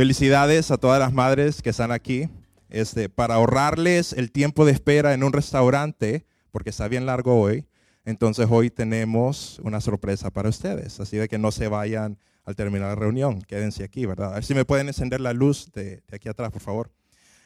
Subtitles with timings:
[0.00, 2.26] felicidades a todas las madres que están aquí.
[2.70, 7.66] Este, para ahorrarles el tiempo de espera en un restaurante, porque está bien largo hoy,
[8.06, 11.00] entonces hoy tenemos una sorpresa para ustedes.
[11.00, 12.16] Así de que no se vayan
[12.46, 14.30] al terminar la reunión, quédense aquí, ¿verdad?
[14.30, 16.90] A ver si me pueden encender la luz de, de aquí atrás, por favor.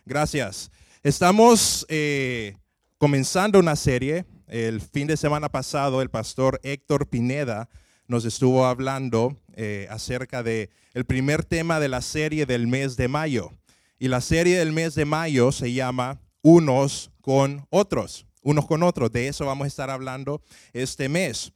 [0.06, 0.70] Gracias.
[1.02, 2.56] Estamos eh,
[2.98, 4.26] comenzando una serie.
[4.46, 7.68] El fin de semana pasado, el pastor Héctor Pineda
[8.06, 13.08] nos estuvo hablando eh, acerca de el primer tema de la serie del mes de
[13.08, 13.50] mayo.
[13.98, 18.26] Y la serie del mes de mayo se llama Unos con otros.
[18.42, 19.10] Unos con otros.
[19.12, 21.52] De eso vamos a estar hablando este mes.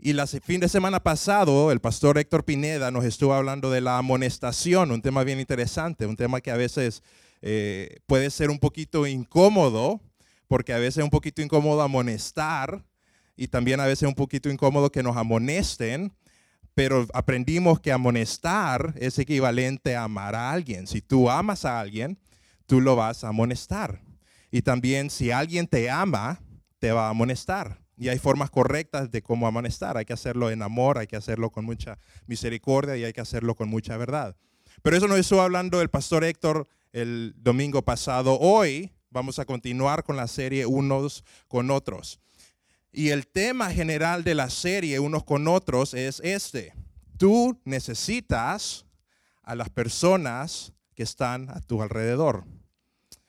[0.00, 3.98] Y el fin de semana pasado, el pastor Héctor Pineda nos estuvo hablando de la
[3.98, 7.02] amonestación, un tema bien interesante, un tema que a veces
[7.42, 10.00] eh, puede ser un poquito incómodo,
[10.46, 12.84] porque a veces es un poquito incómodo amonestar
[13.38, 16.12] y también a veces es un poquito incómodo que nos amonesten,
[16.74, 20.88] pero aprendimos que amonestar es equivalente a amar a alguien.
[20.88, 22.18] Si tú amas a alguien,
[22.66, 24.02] tú lo vas a amonestar.
[24.50, 26.40] Y también si alguien te ama,
[26.80, 27.80] te va a amonestar.
[27.96, 29.96] Y hay formas correctas de cómo amonestar.
[29.96, 33.54] Hay que hacerlo en amor, hay que hacerlo con mucha misericordia y hay que hacerlo
[33.54, 34.36] con mucha verdad.
[34.82, 38.36] Pero eso nos estuvo hablando el pastor Héctor el domingo pasado.
[38.40, 42.20] Hoy vamos a continuar con la serie Unos con Otros.
[42.92, 46.74] Y el tema general de la serie Unos con Otros es este.
[47.18, 48.86] Tú necesitas
[49.42, 52.44] a las personas que están a tu alrededor.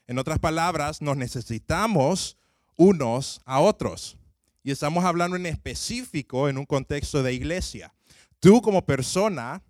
[0.07, 2.37] En otras palabras, nos necesitamos
[2.77, 4.17] unos a otros.
[4.63, 7.93] Y estamos hablando en específico en un contexto de iglesia.
[8.39, 9.61] Tú como persona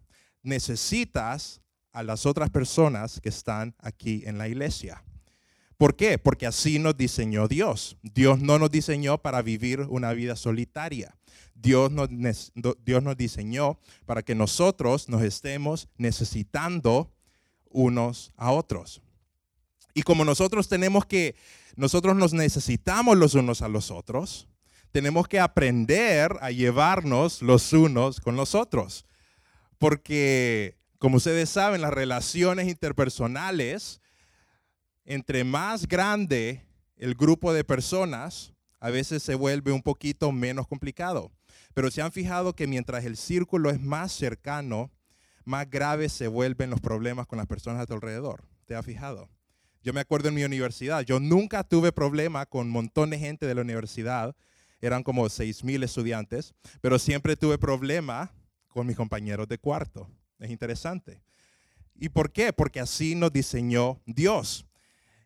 [0.43, 1.61] necesitas
[1.91, 5.03] a las otras personas que están aquí en la iglesia.
[5.79, 6.17] ¿Por qué?
[6.17, 7.95] Porque así nos diseñó Dios.
[8.03, 11.15] Dios no nos diseñó para vivir una vida solitaria.
[11.55, 12.09] Dios nos,
[13.17, 17.13] diseñó para que nosotros nos estemos necesitando
[17.69, 19.01] unos a otros.
[19.93, 21.37] Y como nosotros tenemos que,
[21.77, 24.49] nosotros nos necesitamos los unos a los otros,
[24.91, 29.05] tenemos que aprender a llevarnos los unos con los otros.
[29.77, 34.01] Porque, como ustedes saben, las relaciones interpersonales
[35.05, 36.65] entre más grande
[36.95, 41.31] el grupo de personas, a veces se vuelve un poquito menos complicado.
[41.73, 44.91] Pero se han fijado que mientras el círculo es más cercano,
[45.45, 48.43] más graves se vuelven los problemas con las personas a tu alrededor.
[48.65, 49.29] ¿Te has fijado?
[49.81, 53.55] Yo me acuerdo en mi universidad, yo nunca tuve problema con montón de gente de
[53.55, 54.35] la universidad,
[54.81, 58.31] eran como 6 mil estudiantes, pero siempre tuve problema
[58.67, 60.09] con mis compañeros de cuarto.
[60.37, 61.21] Es interesante.
[61.95, 62.53] ¿Y por qué?
[62.53, 64.65] Porque así nos diseñó Dios.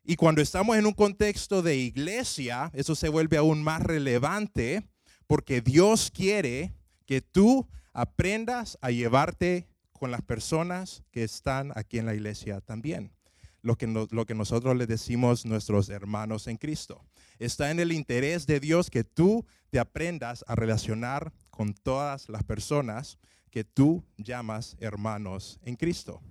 [0.05, 4.85] Y cuando estamos en un contexto de iglesia, eso se vuelve aún más relevante
[5.27, 6.73] porque Dios quiere
[7.05, 13.13] que tú aprendas a llevarte con las personas que están aquí en la iglesia también.
[13.61, 17.05] Lo que, nosotros le decimos nuestros hermanos en Cristo.
[17.39, 22.43] Está en el interés de Dios que tú te aprendas a relacionar con todas las
[22.43, 23.17] personas
[23.51, 26.21] que tú llamas hermanos en Cristo.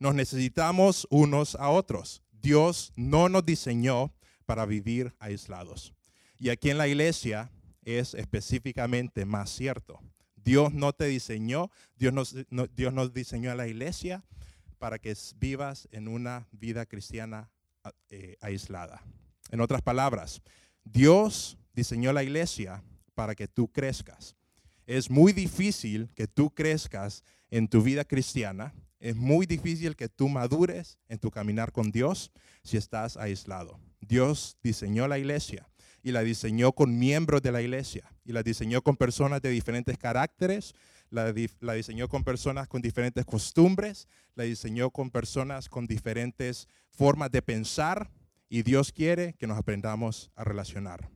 [0.00, 2.24] Nos necesitamos unos a otros.
[2.40, 4.12] Dios no nos diseñó
[4.46, 5.94] para vivir aislados.
[6.38, 7.50] Y aquí en la iglesia
[7.82, 10.00] es específicamente más cierto.
[10.36, 12.34] Dios no te diseñó, Dios nos,
[12.74, 14.24] Dios nos diseñó a la iglesia
[14.78, 17.50] para que vivas en una vida cristiana
[18.08, 19.02] eh, aislada.
[19.50, 20.40] En otras palabras,
[20.84, 22.82] Dios diseñó la iglesia
[23.14, 24.34] para que tú crezcas.
[24.86, 30.28] Es muy difícil que tú crezcas en tu vida cristiana es muy difícil que tú
[30.28, 32.30] madures en tu caminar con Dios
[32.62, 33.80] si estás aislado.
[34.00, 35.68] Dios diseñó la iglesia
[36.02, 39.96] y la diseñó con miembros de la iglesia y la diseñó con personas de diferentes
[39.98, 40.74] caracteres,
[41.10, 47.42] la, diseñó con personas con diferentes costumbres, la diseñó con personas con diferentes formas de
[47.42, 48.10] pensar
[48.48, 51.10] y Dios quiere que nos aprendamos a relacionar.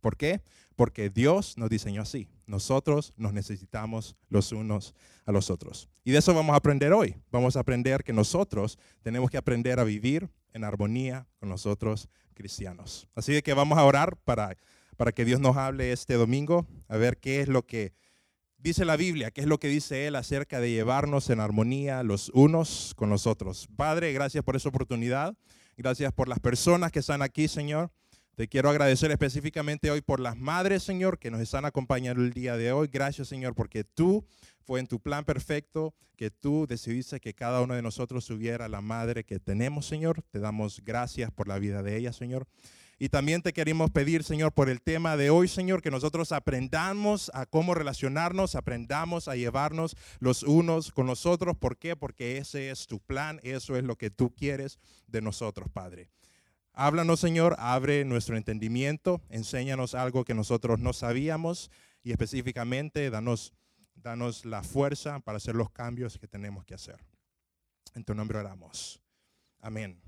[0.00, 0.42] ¿Por qué?
[0.76, 2.28] Porque Dios nos diseñó así.
[2.46, 4.94] Nosotros nos necesitamos los unos
[5.24, 5.88] a los otros.
[6.04, 7.16] Y de eso vamos a aprender hoy.
[7.30, 12.08] Vamos a aprender que nosotros tenemos que aprender a vivir en armonía con los otros
[12.34, 13.08] cristianos.
[13.14, 14.56] Así que vamos a orar para,
[14.96, 17.92] para que Dios nos hable este domingo, a ver qué es lo que
[18.58, 22.30] dice la Biblia, qué es lo que dice Él acerca de llevarnos en armonía los
[22.30, 23.68] unos con los otros.
[23.76, 25.36] Padre, gracias por esa oportunidad.
[25.76, 27.90] Gracias por las personas que están aquí, Señor.
[28.36, 32.56] Te quiero agradecer específicamente hoy por las madres, Señor, que nos están acompañando el día
[32.56, 32.88] de hoy.
[32.92, 34.26] Gracias, Señor, porque tú
[34.64, 38.80] fue en tu plan perfecto que tú decidiste que cada uno de nosotros tuviera la
[38.80, 40.22] madre que tenemos, Señor.
[40.32, 42.48] Te damos gracias por la vida de ella, Señor.
[42.98, 47.30] Y también te queremos pedir, Señor, por el tema de hoy, Señor, que nosotros aprendamos
[47.34, 51.56] a cómo relacionarnos, aprendamos a llevarnos los unos con los otros.
[51.56, 51.94] ¿Por qué?
[51.94, 56.10] Porque ese es tu plan, eso es lo que tú quieres de nosotros, Padre.
[56.76, 61.70] Háblanos, Señor, abre nuestro entendimiento, enséñanos algo que nosotros no sabíamos
[62.02, 63.52] y específicamente danos,
[63.94, 66.96] danos la fuerza para hacer los cambios que tenemos que hacer.
[67.94, 69.00] En tu nombre oramos.
[69.60, 70.00] Amén.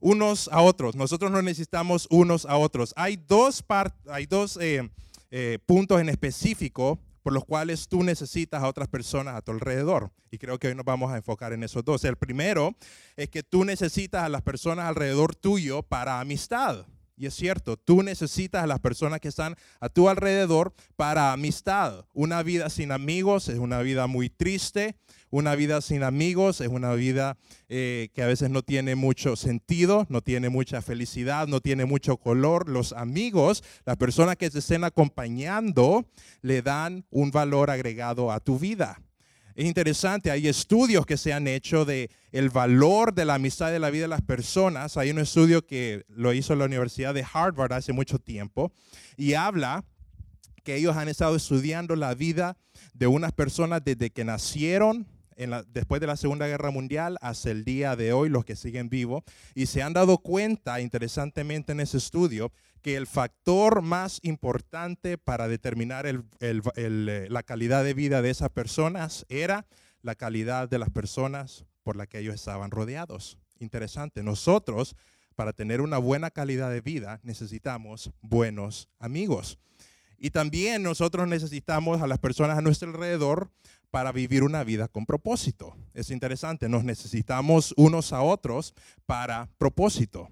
[0.00, 0.96] Unos a otros.
[0.96, 2.92] Nosotros no necesitamos unos a otros.
[2.96, 3.64] Hay dos,
[4.10, 4.90] hay dos eh,
[5.30, 10.10] eh, puntos en específico por los cuales tú necesitas a otras personas a tu alrededor.
[10.30, 12.04] Y creo que hoy nos vamos a enfocar en esos dos.
[12.04, 12.74] El primero
[13.16, 16.86] es que tú necesitas a las personas alrededor tuyo para amistad.
[17.16, 22.06] Y es cierto, tú necesitas a las personas que están a tu alrededor para amistad.
[22.12, 24.96] Una vida sin amigos es una vida muy triste.
[25.30, 27.38] Una vida sin amigos es una vida
[27.70, 32.18] eh, que a veces no tiene mucho sentido, no tiene mucha felicidad, no tiene mucho
[32.18, 32.68] color.
[32.68, 36.06] Los amigos, las personas que te estén acompañando,
[36.42, 39.00] le dan un valor agregado a tu vida.
[39.54, 43.78] Es interesante, hay estudios que se han hecho de el valor de la amistad de
[43.78, 44.96] la vida de las personas.
[44.96, 48.72] Hay un estudio que lo hizo la Universidad de Harvard hace mucho tiempo
[49.16, 49.84] y habla
[50.64, 52.56] que ellos han estado estudiando la vida
[52.94, 55.06] de unas personas desde que nacieron
[55.68, 59.22] después de la Segunda Guerra Mundial hasta el día de hoy, los que siguen vivos,
[59.54, 62.52] y se han dado cuenta, interesantemente en ese estudio,
[62.82, 69.24] que el factor más importante para determinar eh, la calidad de vida de esas personas
[69.28, 69.66] era
[70.02, 73.38] la calidad de las personas por las que ellos estaban rodeados.
[73.60, 74.96] Interesante, nosotros
[75.36, 79.58] para tener una buena calidad de vida necesitamos buenos amigos.
[80.24, 83.50] Y también nosotros necesitamos a las personas a nuestro alrededor
[83.90, 85.76] para vivir una vida con propósito.
[85.94, 88.72] Es interesante, nos necesitamos unos a otros
[89.04, 90.28] para propósito.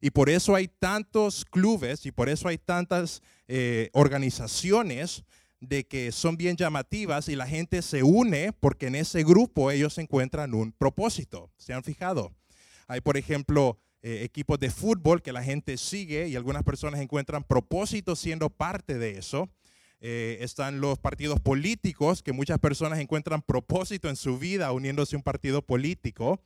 [0.00, 5.24] Y por eso hay tantos clubes y por eso hay tantas eh, organizaciones
[5.60, 9.98] de que son bien llamativas y la gente se une porque en ese grupo ellos
[9.98, 11.50] encuentran un propósito.
[11.58, 12.32] ¿Se han fijado?
[12.88, 17.42] Hay, por ejemplo, eh, equipos de fútbol que la gente sigue y algunas personas encuentran
[17.42, 19.48] propósito siendo parte de eso.
[20.02, 25.20] Eh, están los partidos políticos, que muchas personas encuentran propósito en su vida uniéndose a
[25.20, 26.38] un partido político.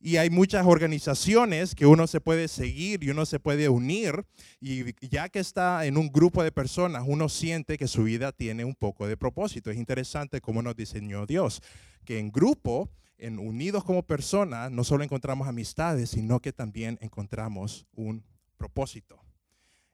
[0.00, 4.24] Y hay muchas organizaciones que uno se puede seguir y uno se puede unir.
[4.60, 8.64] Y ya que está en un grupo de personas, uno siente que su vida tiene
[8.64, 9.70] un poco de propósito.
[9.70, 11.62] Es interesante cómo nos diseñó Dios,
[12.04, 17.86] que en grupo, en unidos como personas, no solo encontramos amistades, sino que también encontramos
[17.92, 18.24] un
[18.56, 19.22] propósito.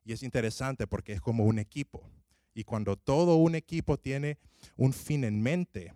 [0.05, 2.09] Y es interesante porque es como un equipo.
[2.55, 4.39] Y cuando todo un equipo tiene
[4.77, 5.93] un fin en mente,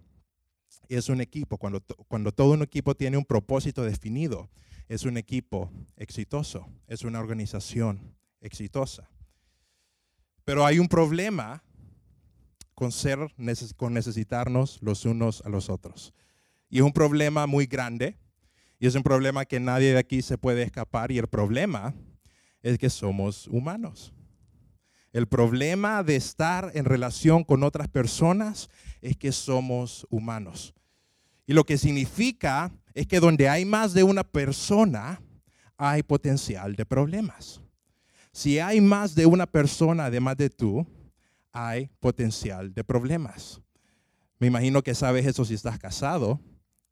[0.88, 1.56] es un equipo.
[1.56, 4.50] Cuando, cuando todo un equipo tiene un propósito definido,
[4.88, 9.08] es un equipo exitoso, es una organización exitosa.
[10.44, 11.62] Pero hay un problema
[12.80, 13.18] con ser,
[13.76, 16.14] con necesitarnos los unos a los otros.
[16.70, 18.16] Y es un problema muy grande
[18.78, 21.92] y es un problema que nadie de aquí se puede escapar y el problema
[22.62, 24.14] es que somos humanos.
[25.12, 28.70] El problema de estar en relación con otras personas
[29.02, 30.72] es que somos humanos.
[31.46, 35.20] Y lo que significa es que donde hay más de una persona,
[35.76, 37.60] hay potencial de problemas.
[38.32, 40.86] Si hay más de una persona además de tú,
[41.52, 43.60] hay potencial de problemas.
[44.38, 46.40] Me imagino que sabes eso si estás casado.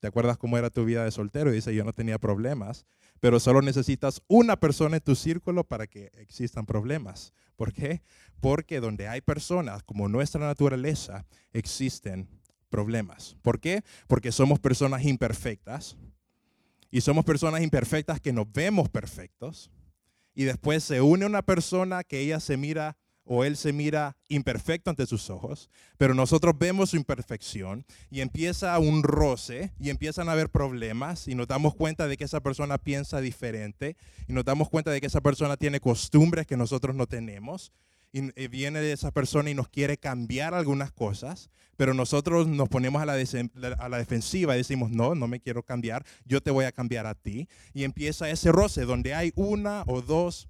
[0.01, 1.51] ¿Te acuerdas cómo era tu vida de soltero?
[1.51, 2.87] Y dice, yo no tenía problemas
[3.21, 7.33] pero solo necesitas una persona en tu círculo para que existan problemas.
[7.57, 8.03] ¿Por qué?
[8.41, 12.29] Porque donde hay personas como nuestra naturaleza, existen
[12.69, 13.37] problemas.
[13.43, 13.83] ¿Por qué?
[14.07, 15.97] Porque somos personas imperfectas
[16.91, 19.71] y somos personas imperfectas que nos vemos perfectos
[20.35, 22.97] y después se une una persona que ella se mira
[23.29, 28.79] o él se mira imperfecto ante sus ojos, pero nosotros vemos su imperfección y empieza
[28.79, 32.79] un roce y empiezan a haber problemas y nos damos cuenta de que esa persona
[32.79, 37.07] piensa diferente y nos damos cuenta de que esa persona tiene costumbres que nosotros no
[37.07, 37.71] tenemos
[38.13, 43.03] y viene de esa persona y nos quiere cambiar algunas cosas, pero nosotros nos ponemos
[43.03, 46.65] a la, a la, defensiva y decimos, no, no me quiero cambiar, yo te voy
[46.65, 47.49] a cambiar a ti.
[47.75, 50.49] Y empieza ese roce donde hay una o dos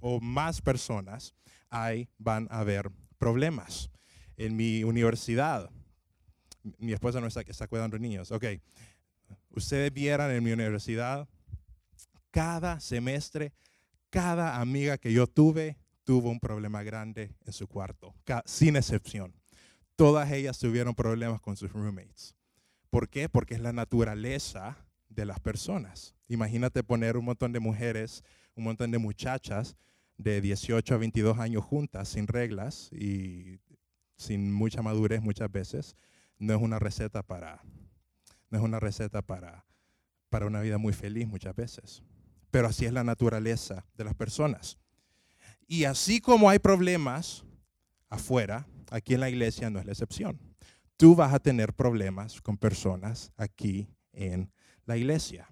[0.00, 1.34] o más personas
[1.68, 3.90] ahí van a haber problemas.
[4.36, 5.70] en mi universidad,
[6.78, 8.44] mi esposa no está, está cuidando niños, ok,
[9.50, 11.28] ustedes vieran en mi universidad,
[12.30, 13.52] cada semestre,
[14.08, 18.14] cada amiga que yo tuve tuvo un problema grande en su cuarto,
[18.44, 19.34] sin excepción.
[19.94, 22.34] Todas ellas tuvieron problemas con sus roommates.
[22.88, 23.28] ¿Por qué?
[23.28, 24.76] Porque es la naturaleza
[25.08, 26.14] de las personas.
[26.28, 29.76] Imagínate poner un montón de mujeres, un montón de muchachas
[30.22, 33.58] de 18 a 22 años juntas, sin reglas y
[34.16, 35.96] sin mucha madurez muchas veces.
[36.38, 37.62] No es una receta para,
[38.50, 39.64] no es una receta para,
[40.28, 42.02] para una vida muy feliz muchas veces.
[42.50, 44.78] Pero así es la naturaleza de las personas.
[45.66, 47.44] Y así como hay problemas
[48.08, 50.38] afuera, aquí en la iglesia no es la excepción.
[50.98, 54.52] Tú vas a tener problemas con personas aquí en
[54.84, 55.48] la iglesia.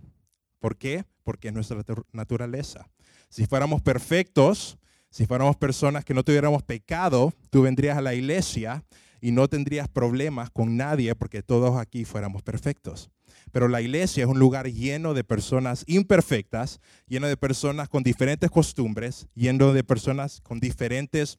[0.58, 1.04] ¿Por qué?
[1.22, 1.82] Porque es nuestra
[2.12, 2.90] naturaleza.
[3.28, 4.78] Si fuéramos perfectos,
[5.10, 8.84] si fuéramos personas que no tuviéramos pecado, tú vendrías a la iglesia
[9.20, 13.10] y no tendrías problemas con nadie porque todos aquí fuéramos perfectos.
[13.52, 18.50] Pero la iglesia es un lugar lleno de personas imperfectas, lleno de personas con diferentes
[18.50, 21.38] costumbres, lleno de personas con diferentes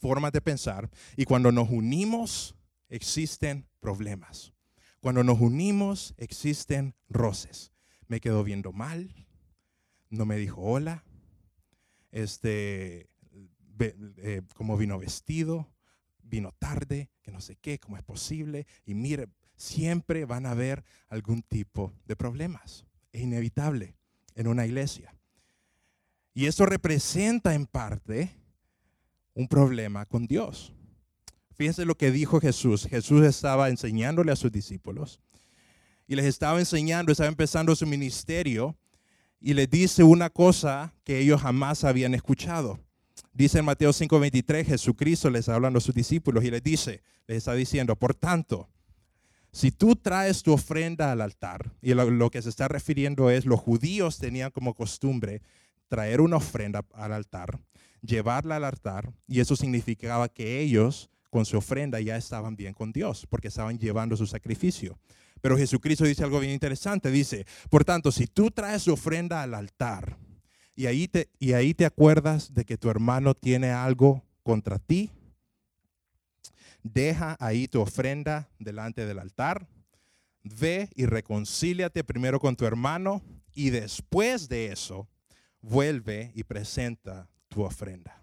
[0.00, 0.90] formas de pensar.
[1.16, 2.54] Y cuando nos unimos,
[2.88, 4.52] existen problemas.
[5.00, 7.72] Cuando nos unimos, existen roces.
[8.06, 9.14] Me quedó viendo mal,
[10.10, 11.04] no me dijo hola,
[12.10, 13.08] este,
[13.78, 14.42] eh,
[14.78, 15.68] vino vestido,
[16.22, 18.66] vino tarde, que no sé qué, cómo es posible.
[18.84, 22.86] Y mire, siempre van a haber algún tipo de problemas.
[23.12, 23.96] Es inevitable
[24.34, 25.14] en una iglesia.
[26.34, 28.30] Y eso representa en parte
[29.34, 30.72] un problema con Dios.
[31.52, 32.86] Fíjense lo que dijo Jesús.
[32.86, 35.20] Jesús estaba enseñándole a sus discípulos
[36.06, 38.76] y les estaba enseñando, estaba empezando su ministerio
[39.40, 42.80] y les dice una cosa que ellos jamás habían escuchado.
[43.32, 47.54] Dice en Mateo 5:23, Jesucristo les habla a sus discípulos y les dice, les está
[47.54, 48.68] diciendo, por tanto,
[49.52, 53.60] si tú traes tu ofrenda al altar, y lo, que se está refiriendo es, los
[53.60, 55.42] judíos tenían como costumbre
[55.88, 57.58] traer una ofrenda al altar,
[58.02, 62.92] llevarla al altar, y eso significaba que ellos con su ofrenda ya estaban bien con
[62.92, 64.98] Dios, porque estaban llevando su sacrificio.
[65.40, 69.54] Pero Jesucristo dice algo bien interesante, dice, por tanto, si tú traes tu ofrenda al
[69.54, 70.18] altar,
[70.74, 75.10] y ahí te, y ahí te acuerdas de que tu hermano tiene algo contra ti,
[76.82, 79.68] deja ahí tu ofrenda delante del altar,
[80.42, 85.08] ve y reconcíliate primero con tu hermano y después de eso
[85.60, 88.17] vuelve y presenta tu ofrenda.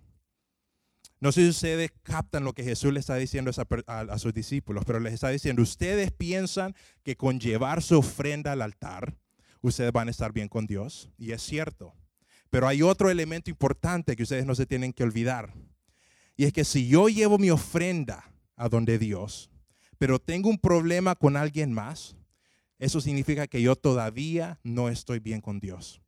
[1.25, 3.49] No sé si ustedes captan lo que Jesús le está diciendo
[3.87, 8.51] a, a, sus discípulos, pero les está diciendo, ustedes piensan que con llevar su ofrenda
[8.51, 9.17] al altar,
[9.61, 11.09] ustedes van a estar bien con Dios.
[11.17, 11.95] Y es cierto.
[12.51, 15.51] Pero hay otro elemento importante que ustedes no se tienen que olvidar.
[16.37, 19.49] Y es que si yo llevo mi ofrenda a donde Dios,
[19.97, 22.15] pero tengo un problema con alguien más,
[22.77, 26.03] eso significa que yo todavía no estoy bien con Dios.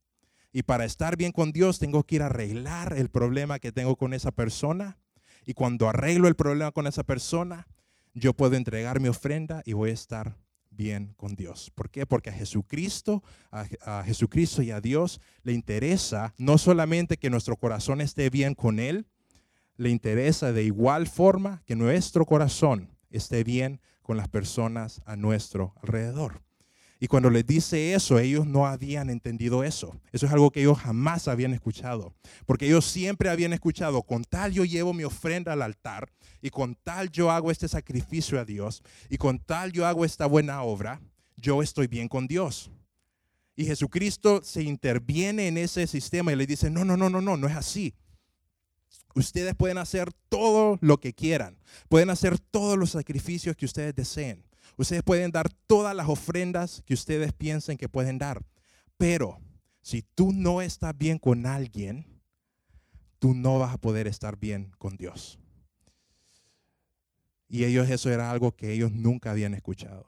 [0.52, 3.96] Y para estar bien con Dios tengo que ir a arreglar el problema que tengo
[3.96, 5.00] con esa persona.
[5.48, 7.68] Y cuando arreglo el problema con esa persona,
[8.14, 10.36] yo puedo entregar mi ofrenda y voy a estar
[10.70, 11.72] bien con Dios.
[11.74, 12.06] ¿Por qué?
[12.06, 17.56] Porque a Jesucristo, a, a, Jesucristo y a Dios le interesa no solamente que nuestro
[17.56, 19.08] corazón esté bien con Él,
[19.78, 25.74] le interesa de igual forma que nuestro corazón esté bien con las personas a nuestro
[25.82, 26.42] alrededor.
[27.00, 30.00] Y cuando les dice eso, ellos no habían entendido eso.
[30.12, 32.16] Eso es algo que ellos jamás habían escuchado.
[32.46, 36.12] Porque ellos siempre habían escuchado, con tal yo llevo mi ofrenda al altar,
[36.42, 40.26] y con tal yo hago este sacrificio a Dios, y con tal yo hago esta
[40.26, 41.02] buena obra,
[41.36, 42.72] yo estoy bien con Dios.
[43.56, 47.38] Y Jesucristo se interviene en ese sistema y le dice, no, no, no, no, no,
[47.38, 47.94] no es así.
[49.16, 51.58] Ustedes pueden hacer todo lo que quieran.
[51.90, 54.47] Pueden hacer todos los sacrificios que ustedes deseen.
[54.78, 58.44] Ustedes pueden dar todas las ofrendas que ustedes piensen que pueden dar.
[58.96, 59.40] Pero
[59.82, 62.06] si tú no estás bien con alguien,
[63.20, 65.40] tú no vas a poder estar bien con Dios.
[67.50, 70.06] Y ellos eso era algo que ellos nunca habían escuchado.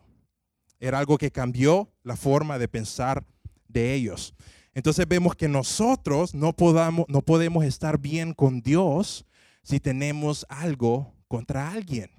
[0.80, 3.26] Era algo que cambió la forma de pensar
[3.68, 4.34] de ellos.
[4.74, 9.26] Entonces vemos que nosotros no, podamos, no podemos estar bien con Dios
[9.64, 12.19] si tenemos algo contra alguien.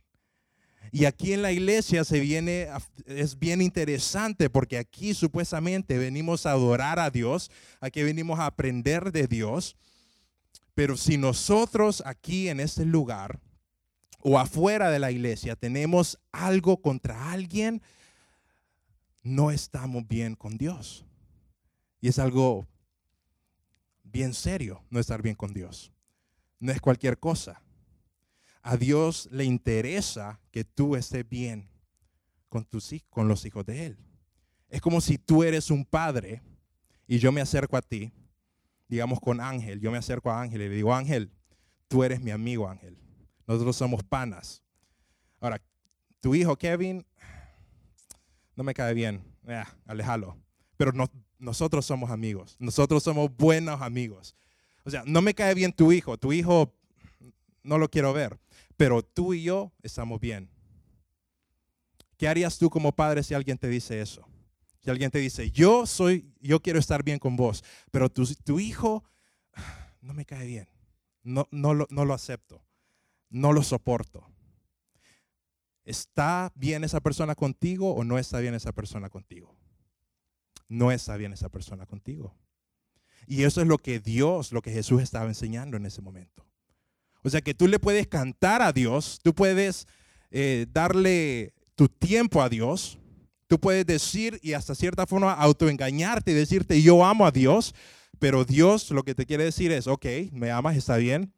[0.93, 2.69] Y aquí en la iglesia se viene,
[3.07, 9.13] es bien interesante porque aquí supuestamente venimos a adorar a Dios, aquí venimos a aprender
[9.13, 9.77] de Dios.
[10.75, 13.39] Pero si nosotros aquí en este lugar
[14.19, 17.83] o afuera de la iglesia tenemos algo contra alguien,
[19.23, 21.05] no estamos bien con Dios.
[22.01, 22.67] Y es algo
[24.03, 25.93] bien serio no estar bien con Dios.
[26.59, 27.63] No es cualquier cosa.
[28.63, 31.69] A Dios le interesa que tú estés bien
[32.49, 33.99] con, tus, con los hijos de Él.
[34.69, 36.43] Es como si tú eres un padre
[37.07, 38.13] y yo me acerco a ti,
[38.89, 41.31] digamos con Ángel, yo me acerco a Ángel y le digo, Ángel,
[41.89, 42.97] tú eres mi amigo Ángel.
[43.47, 44.63] Nosotros somos panas.
[45.41, 45.61] Ahora,
[46.21, 47.05] tu hijo Kevin
[48.55, 50.37] no me cae bien, eh, alejalo.
[50.77, 50.93] Pero
[51.39, 54.37] nosotros somos amigos, nosotros somos buenos amigos.
[54.85, 56.73] O sea, no me cae bien tu hijo, tu hijo
[57.63, 58.39] no lo quiero ver,
[58.81, 60.49] pero tú y yo estamos bien.
[62.17, 64.27] ¿Qué harías tú como padre si alguien te dice eso?
[64.83, 68.59] Si alguien te dice, yo soy, yo quiero estar bien con vos, pero tu, tu
[68.59, 69.05] hijo
[70.01, 70.67] no me cae bien,
[71.23, 72.65] no, no, lo, no lo acepto,
[73.29, 74.27] no lo soporto.
[75.85, 79.55] ¿Está bien esa persona contigo o no está bien esa persona contigo?
[80.69, 82.35] No está bien esa persona contigo.
[83.27, 86.50] Y eso es lo que Dios, lo que Jesús estaba enseñando en ese momento.
[87.23, 89.87] O sea que tú le puedes cantar a Dios, tú puedes
[90.31, 93.01] eh, darle tu tiempo a Dios,
[93.51, 97.75] Tú puedes decir y hasta cierta forma autoengañarte y decirte yo amo a Dios,
[98.21, 101.35] pero Dios lo que te quiere decir es, ok, me amas, está bien,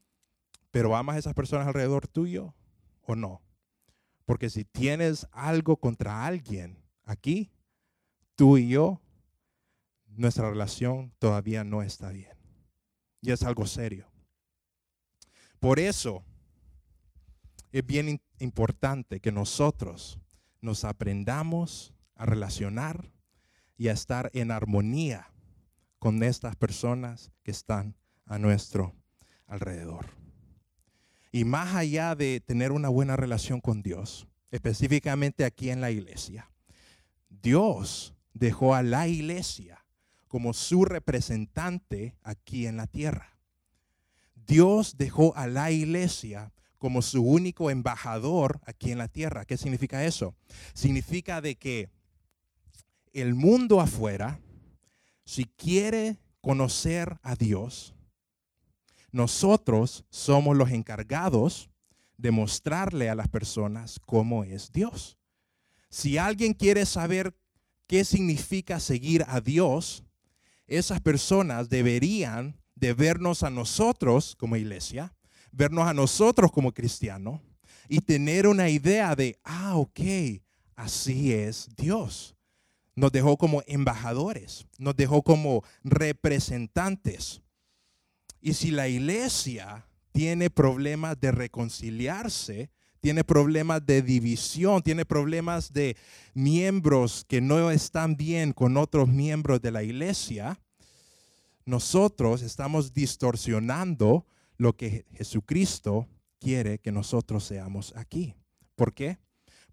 [0.71, 2.55] pero amas a esas personas alrededor tuyo
[3.01, 3.41] o no.
[4.27, 7.51] Porque si tienes algo contra alguien aquí,
[8.35, 9.01] tú y yo,
[10.05, 12.37] nuestra relación todavía no está bien.
[13.23, 14.12] Y es algo serio.
[15.63, 16.25] Por eso
[17.71, 20.19] es bien importante que nosotros
[20.61, 23.13] nos aprendamos a relacionar
[23.77, 25.33] y a estar en armonía
[26.01, 27.95] con estas personas que están
[28.27, 28.97] a nuestro
[29.47, 30.07] alrededor.
[31.31, 36.51] Y más allá de tener una buena relación con Dios, específicamente aquí en la iglesia,
[37.29, 39.87] Dios dejó a la iglesia
[40.27, 43.33] como su representante aquí en la tierra.
[44.47, 49.45] Dios dejó a la iglesia como su único embajador aquí en la tierra.
[49.45, 50.35] ¿Qué significa eso?
[50.75, 51.91] Significa de que
[53.13, 54.41] el mundo afuera,
[55.25, 57.95] si quiere conocer a Dios,
[59.13, 61.71] nosotros somos los encargados
[62.17, 65.19] de mostrarle a las personas cómo es Dios.
[65.89, 67.37] Si alguien quiere saber
[67.87, 70.05] qué significa seguir a Dios,
[70.67, 75.15] esas personas deberían de vernos a nosotros como iglesia,
[75.53, 77.41] vernos a nosotros como cristianos
[77.89, 80.01] y tener una idea de, ah, ok,
[80.75, 82.35] así es Dios
[82.95, 87.41] nos dejó como embajadores, nos dejó como representantes.
[88.41, 95.97] Y si la iglesia tiene problemas de reconciliarse, tiene problemas de división, tiene problemas de
[96.35, 100.61] miembros que no están bien con otros miembros de la iglesia,
[101.65, 108.35] nosotros estamos distorsionando lo que Jesucristo quiere que nosotros seamos aquí.
[108.75, 109.19] ¿Por qué?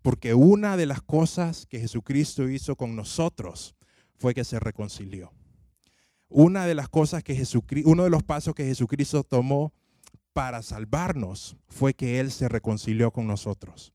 [0.01, 3.75] Porque una de las cosas que Jesucristo hizo con nosotros
[4.15, 5.31] fue que se reconcilió.
[6.29, 9.73] Una de las cosas que Jesucristo, uno de los pasos que Jesucristo tomó
[10.33, 13.93] para salvarnos fue que Él se reconcilió con nosotros.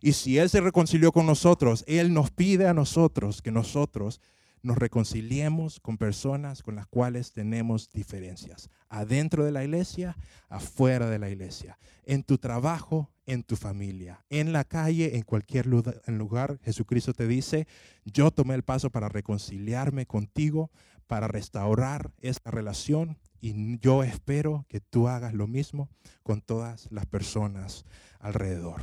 [0.00, 4.20] Y si Él se reconcilió con nosotros, Él nos pide a nosotros que nosotros
[4.64, 10.16] nos reconciliemos con personas con las cuales tenemos diferencias, adentro de la iglesia,
[10.48, 15.66] afuera de la iglesia, en tu trabajo, en tu familia, en la calle, en cualquier
[15.66, 16.58] lugar.
[16.64, 17.68] Jesucristo te dice,
[18.06, 20.70] yo tomé el paso para reconciliarme contigo,
[21.06, 25.90] para restaurar esta relación y yo espero que tú hagas lo mismo
[26.22, 27.84] con todas las personas
[28.18, 28.80] alrededor.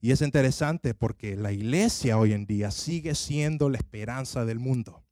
[0.00, 5.04] Y es interesante porque la iglesia hoy en día sigue siendo la esperanza del mundo.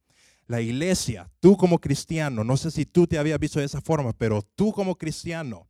[0.47, 4.15] La iglesia, tú como cristiano, no sé si tú te habías visto de esa forma,
[4.15, 5.69] pero tú como cristiano,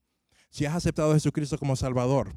[0.50, 2.32] si has aceptado a Jesucristo como Salvador,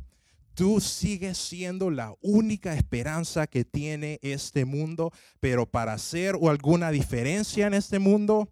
[0.55, 7.67] tú sigues siendo la única esperanza que tiene este mundo, pero para hacer alguna diferencia
[7.67, 8.51] en este mundo,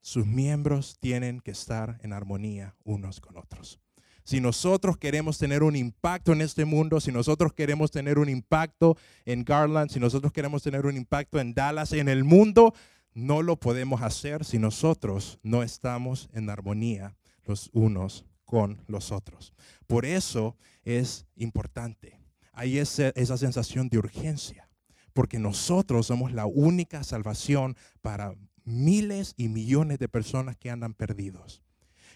[0.00, 3.80] sus miembros tienen que estar en armonía unos con otros
[4.26, 8.96] si nosotros queremos tener un impacto en este mundo, si nosotros queremos tener un impacto
[9.24, 12.74] en Garland, si nosotros queremos tener un impacto en Dallas, en el mundo,
[13.14, 19.54] no lo podemos hacer si nosotros no estamos en armonía los unos con los otros.
[19.86, 22.18] Por eso es importante.
[22.52, 24.68] Hay esa, sensación de urgencia,
[25.12, 28.34] porque nosotros somos la única salvación para
[28.64, 31.62] miles y millones de personas que andan perdidos.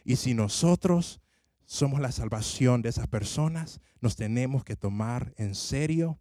[0.05, 1.21] Y si nosotros
[1.71, 6.19] somos la salvación de esas personas, nos tenemos que tomar en serio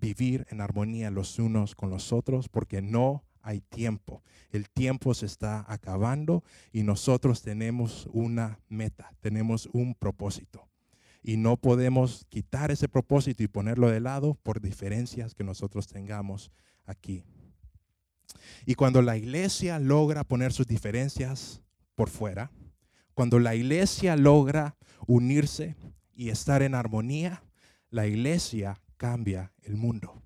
[0.00, 4.24] vivir en armonía los unos con los otros porque no hay tiempo.
[4.50, 6.42] El tiempo se está acabando
[6.72, 10.68] y nosotros tenemos una meta, tenemos un propósito.
[11.22, 16.50] Y no podemos quitar ese propósito y ponerlo de lado por diferencias que nosotros tengamos
[16.84, 17.22] aquí.
[18.66, 21.62] Y cuando la iglesia logra poner sus diferencias
[21.94, 22.50] por fuera,
[23.18, 24.76] cuando la iglesia logra
[25.08, 25.74] unirse
[26.14, 27.42] y estar en armonía,
[27.90, 30.22] la iglesia cambia el mundo.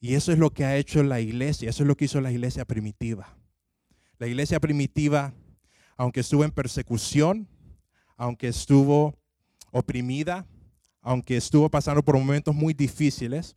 [0.00, 2.30] Y eso es lo que ha hecho la iglesia, eso es lo que hizo la
[2.30, 3.38] iglesia primitiva.
[4.18, 5.32] La iglesia primitiva,
[5.96, 7.48] aunque estuvo en persecución,
[8.18, 9.16] aunque estuvo
[9.70, 10.46] oprimida,
[11.00, 13.56] aunque estuvo pasando por momentos muy difíciles,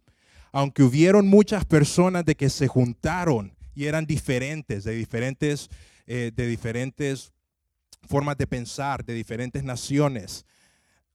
[0.54, 5.70] aunque hubieron muchas personas de que se juntaron y eran diferentes, de diferentes,
[6.08, 7.33] eh, de diferentes
[8.08, 10.46] formas de pensar, de diferentes naciones,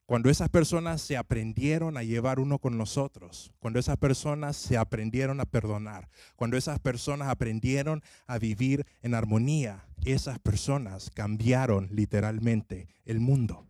[0.09, 5.38] cuando esas personas se aprendieron a llevar uno con nosotros, cuando esas personas se aprendieron
[5.38, 13.20] a perdonar, cuando esas personas aprendieron a vivir en armonía, esas personas cambiaron literalmente el
[13.20, 13.66] mundo.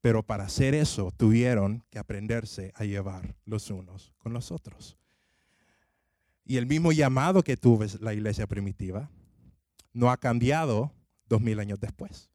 [0.00, 4.96] Pero para hacer eso tuvieron que aprenderse a llevar los unos con los otros.
[6.44, 9.08] Y el mismo llamado que tuvo la iglesia primitiva
[9.92, 10.92] no ha cambiado
[11.30, 12.28] dos mil años después.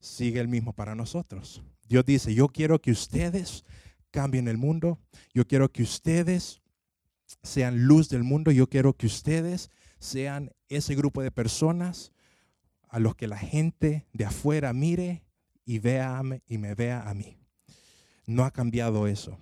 [0.00, 1.62] Sigue el mismo para nosotros.
[1.86, 3.64] Dios dice, yo quiero que ustedes
[4.10, 4.98] cambien el mundo,
[5.32, 6.60] yo quiero que ustedes
[7.44, 12.12] sean luz del mundo, yo quiero que ustedes sean ese grupo de personas
[12.88, 15.22] a los que la gente de afuera mire
[15.64, 17.38] y vea y me vea a mí.
[18.26, 19.38] No ha cambiado eso.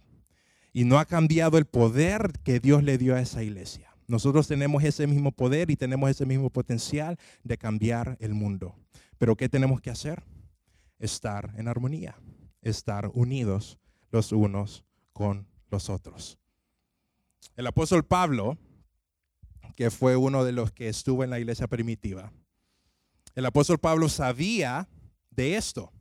[0.73, 3.90] Y no ha cambiado el poder que Dios le dio a esa iglesia.
[4.11, 8.75] Nosotros tenemos ese mismo poder y tenemos ese mismo potencial de cambiar el mundo.
[9.19, 10.23] Pero ¿qué tenemos que hacer?
[10.99, 12.17] Estar en armonía
[12.63, 13.79] estar unidos
[14.11, 16.39] los unos con los otros.
[17.57, 18.59] El apóstol Pablo,
[19.77, 22.33] que fue uno de los que estuvo en la iglesia primitiva,
[23.35, 24.89] el apóstol Pablo sabía
[25.31, 25.93] de esto.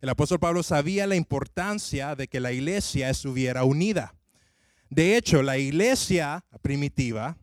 [0.00, 4.14] El apóstol Pablo sabía la importancia de que la iglesia estuviera unida.
[4.90, 7.38] De hecho, la iglesia primitiva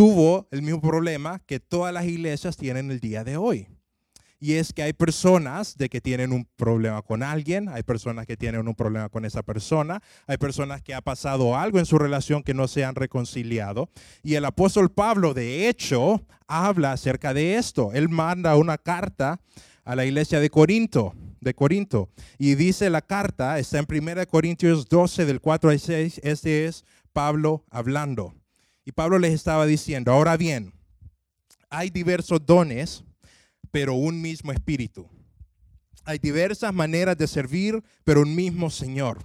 [0.00, 3.68] tuvo el mismo problema que todas las iglesias tienen el día de hoy.
[4.38, 8.38] Y es que hay personas de que tienen un problema con alguien, hay personas que
[8.38, 12.42] tienen un problema con esa persona, hay personas que ha pasado algo en su relación
[12.42, 13.90] que no se han reconciliado.
[14.22, 17.92] Y el apóstol Pablo, de hecho, habla acerca de esto.
[17.92, 19.38] Él manda una carta
[19.84, 22.08] a la iglesia de Corinto, de Corinto.
[22.38, 26.86] Y dice la carta, está en 1 Corintios 12, del 4 al 6, este es
[27.12, 28.39] Pablo hablando.
[28.84, 30.72] Y Pablo les estaba diciendo, ahora bien,
[31.68, 33.04] hay diversos dones
[33.70, 35.08] pero un mismo espíritu.
[36.04, 39.18] Hay diversas maneras de servir, pero un mismo Señor.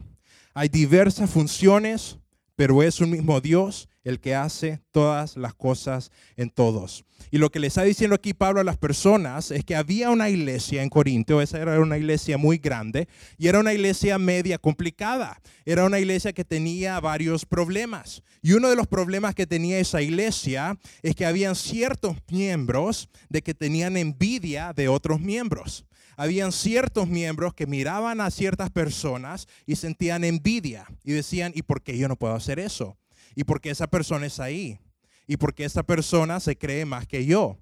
[0.54, 2.18] Hay diversas funciones,
[2.56, 7.06] pero es un mismo Dios el que hace todas las cosas en todos.
[7.32, 10.30] Y lo que le está diciendo aquí Pablo a las personas es que había una
[10.30, 15.42] iglesia en Corinto, esa era una iglesia muy grande y era una iglesia media complicada.
[15.66, 18.22] Era una iglesia que tenía varios problemas.
[18.42, 23.42] Y uno de los problemas que tenía esa iglesia es que habían ciertos miembros de
[23.42, 25.86] que tenían envidia de otros miembros
[26.18, 31.82] habían ciertos miembros que miraban a ciertas personas y sentían envidia y decían, ¿y por
[31.82, 32.98] qué yo no puedo hacer eso?
[33.36, 34.80] ¿Y por qué esa persona es ahí?
[35.28, 37.58] ¿Y por qué esa persona se cree más que yo?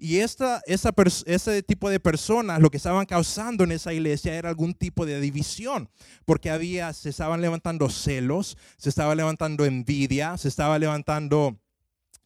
[0.00, 4.72] Y esta, ese tipo de personas lo que estaban causando en esa iglesia era algún
[4.72, 5.90] tipo de división,
[6.24, 11.58] porque había, se estaban levantando celos, se estaba levantando envidia, se estaba levantando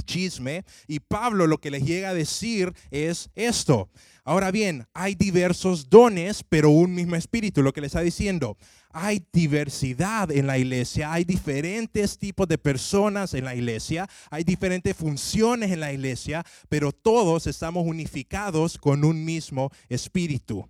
[0.04, 0.64] chisme.
[0.86, 3.90] Y Pablo lo que les llega a decir es esto.
[4.24, 7.60] Ahora bien, hay diversos dones, pero un mismo espíritu.
[7.62, 8.56] Lo que le está diciendo,
[8.92, 14.96] hay diversidad en la iglesia, hay diferentes tipos de personas en la iglesia, hay diferentes
[14.96, 20.68] funciones en la iglesia, pero todos estamos unificados con un mismo espíritu.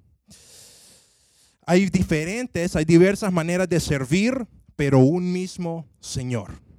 [1.66, 6.71] Hay diferentes, hay diversas maneras de servir, pero un mismo Señor.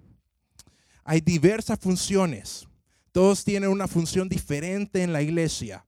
[1.04, 2.68] Hay diversas funciones.
[3.12, 5.86] Todos tienen una función diferente en la iglesia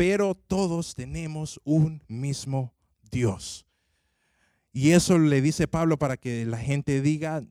[0.00, 2.72] pero todos tenemos un mismo
[3.10, 3.66] Dios.
[4.72, 7.44] Y eso le dice Pablo para que la gente diga,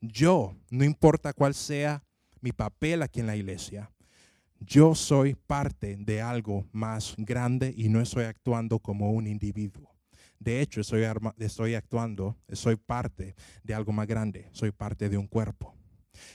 [0.00, 2.02] yo, no importa cuál sea
[2.40, 3.92] mi papel aquí en la iglesia,
[4.58, 9.94] yo soy parte de algo más grande y no estoy actuando como un individuo.
[10.40, 11.04] De hecho, estoy,
[11.38, 15.75] estoy actuando, soy parte de algo más grande, soy parte de un cuerpo.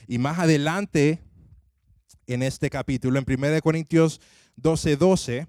[0.06, 1.22] Y más adelante,
[2.26, 4.20] en este capítulo, en 1 Corintios
[4.56, 5.48] 12:12,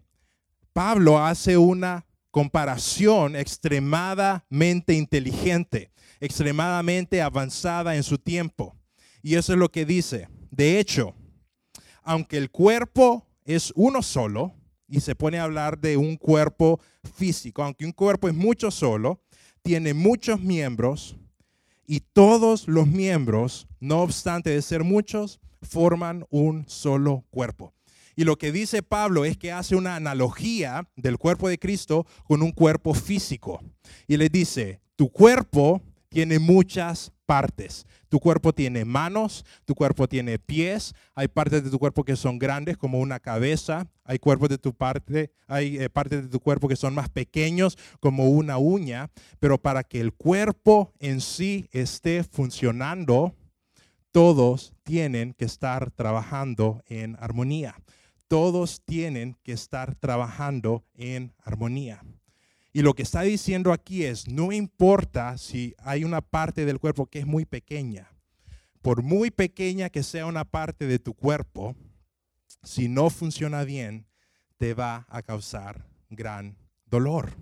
[0.74, 8.76] Pablo hace una comparación extremadamente inteligente, extremadamente avanzada en su tiempo.
[9.22, 10.28] Y eso es lo que dice.
[10.50, 11.15] De hecho,
[12.02, 14.56] aunque el cuerpo es uno solo,
[14.88, 16.80] y se pone a hablar de un cuerpo
[17.15, 19.24] físico, aunque un cuerpo es mucho solo,
[19.63, 21.17] tiene muchos miembros
[21.86, 27.74] y todos los miembros, no obstante de ser muchos, forman un solo cuerpo.
[28.15, 32.41] Y lo que dice Pablo es que hace una analogía del cuerpo de Cristo con
[32.43, 33.63] un cuerpo físico.
[34.08, 37.88] Y le dice, tu cuerpo tiene muchas partes.
[38.13, 42.38] Tu cuerpo tiene manos, tu cuerpo tiene pies, hay partes de tu cuerpo que son
[42.38, 46.67] grandes como una cabeza, hay cuerpos de tu parte, hay eh, partes de tu cuerpo
[46.67, 52.23] que son más pequeños como una uña, pero para que el cuerpo en sí esté
[52.23, 53.34] funcionando,
[54.12, 57.82] todos tienen que estar trabajando en armonía.
[58.28, 62.04] Todos tienen que estar trabajando en armonía.
[62.73, 67.05] Y lo que está diciendo aquí es, no importa si hay una parte del cuerpo
[67.05, 68.12] que es muy pequeña,
[68.81, 71.75] por muy pequeña que sea una parte de tu cuerpo,
[72.63, 74.07] si no funciona bien,
[74.57, 77.38] te va a causar gran dolor.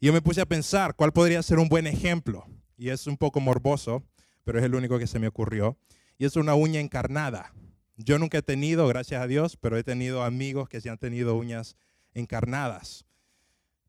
[0.00, 2.46] Yo me puse a pensar cuál podría ser un buen ejemplo.
[2.76, 4.04] Y es un poco morboso,
[4.44, 5.78] pero es el único que se me ocurrió.
[6.18, 7.54] Y es una uña encarnada.
[7.96, 11.36] Yo nunca he tenido, gracias a Dios, pero he tenido amigos que se han tenido
[11.36, 11.76] uñas
[12.12, 13.06] encarnadas.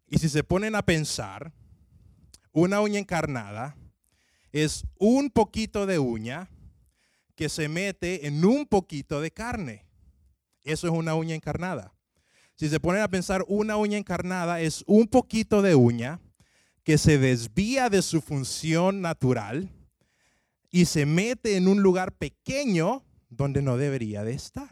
[0.07, 1.53] Y si se ponen a pensar,
[2.51, 3.75] una uña encarnada
[4.51, 6.49] es un poquito de uña
[7.35, 9.85] que se mete en un poquito de carne.
[10.63, 11.93] Eso es una uña encarnada.
[12.55, 16.21] Si se ponen a pensar, una uña encarnada es un poquito de uña
[16.83, 19.69] que se desvía de su función natural
[20.71, 24.69] y se mete en un lugar pequeño donde no debería de estar.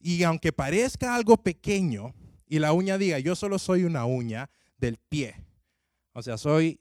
[0.00, 2.14] Y aunque parezca algo pequeño,
[2.50, 5.36] y la uña diga, yo solo soy una uña del pie.
[6.12, 6.80] O sea, soy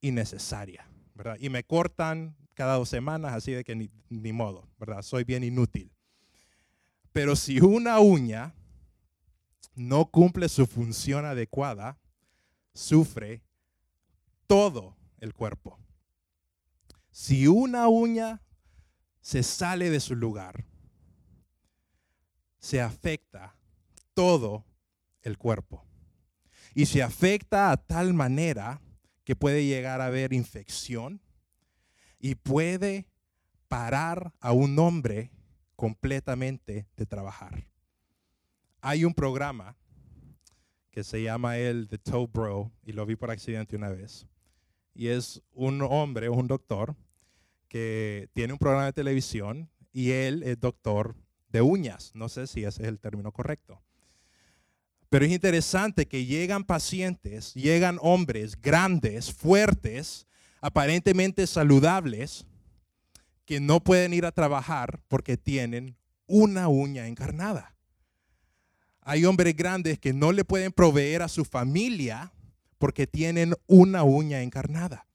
[0.00, 1.36] innecesaria, ¿verdad?
[1.40, 5.02] Y me cortan cada dos semanas, así de que ni, modo, ¿verdad?
[5.02, 5.90] Soy bien inútil.
[7.10, 8.54] Pero si una uña
[9.74, 11.98] no cumple su función adecuada,
[12.72, 13.42] sufre
[14.46, 15.76] todo el cuerpo.
[17.10, 18.42] Si una uña
[19.20, 20.64] se sale de su lugar,
[22.60, 23.56] se afecta
[24.14, 24.64] todo
[25.24, 25.84] el cuerpo.
[26.74, 28.80] Y se afecta a tal manera
[29.24, 31.20] que puede llegar a haber infección
[32.20, 33.08] y puede
[33.68, 35.30] parar a un hombre
[35.76, 37.66] completamente de trabajar.
[38.80, 39.76] Hay un programa
[40.90, 44.28] que se llama el The Toe Bro y lo vi por accidente una vez.
[44.94, 46.94] Y es un hombre, un doctor,
[47.68, 51.16] que tiene un programa de televisión y él es doctor
[51.48, 52.12] de uñas.
[52.14, 53.82] No sé si ese es el término correcto.
[55.14, 60.26] Pero es interesante que llegan pacientes, llegan hombres grandes, fuertes,
[60.60, 62.44] aparentemente saludables,
[63.44, 65.96] que no pueden ir a trabajar porque tienen
[66.26, 67.76] una uña encarnada.
[69.02, 72.32] Hay hombres grandes que no le pueden proveer a su familia
[72.78, 75.06] porque tienen una uña encarnada.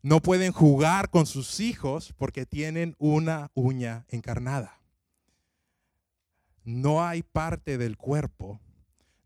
[0.00, 4.80] No pueden jugar con sus hijos porque tienen una uña encarnada.
[6.62, 8.60] No hay parte del cuerpo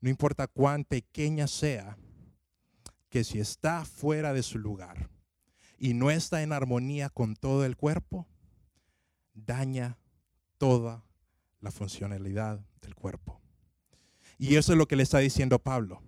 [0.00, 1.96] no importa cuán pequeña sea,
[3.08, 5.08] que si está fuera de su lugar
[5.78, 8.26] y no está en armonía con todo el cuerpo,
[9.34, 9.98] daña
[10.58, 11.04] toda
[11.61, 13.40] la funcionalidad del cuerpo.
[14.38, 16.02] Y eso es lo que le está diciendo Pablo.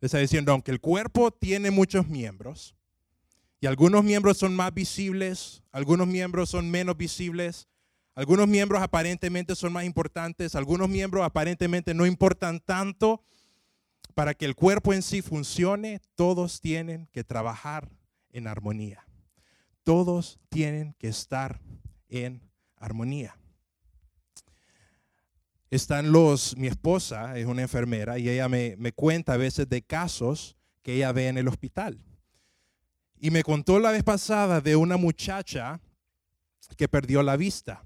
[0.00, 2.74] Le está diciendo, aunque el cuerpo tiene muchos miembros,
[3.60, 7.68] y algunos miembros son más visibles, algunos miembros son menos visibles,
[8.20, 13.24] algunos miembros aparentemente son más importantes, algunos miembros aparentemente no importan tanto.
[14.14, 17.88] Para que el cuerpo en sí funcione, todos tienen que trabajar
[18.30, 19.06] en armonía.
[19.84, 21.62] Todos tienen que estar
[22.10, 22.42] en
[22.76, 23.38] armonía.
[25.70, 29.80] Están los, mi esposa es una enfermera y ella me, me cuenta a veces de
[29.80, 32.04] casos que ella ve en el hospital.
[33.18, 35.80] Y me contó la vez pasada de una muchacha
[36.76, 37.82] que perdió la vista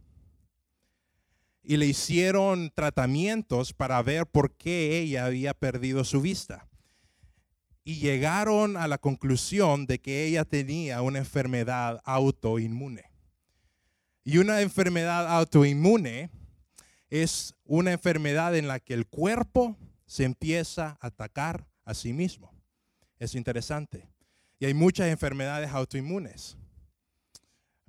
[1.65, 6.69] y le hicieron tratamientos para ver por qué ella había perdido su vista.
[7.85, 13.05] Y llegaron a la conclusión de que ella tenía una enfermedad autoinmune.
[14.25, 16.31] Y una enfermedad autoinmune
[17.09, 22.55] es una enfermedad en la que el cuerpo se empieza a atacar a sí mismo.
[23.19, 24.09] Es interesante.
[24.59, 26.59] Y hay muchas enfermedades autoinmunes.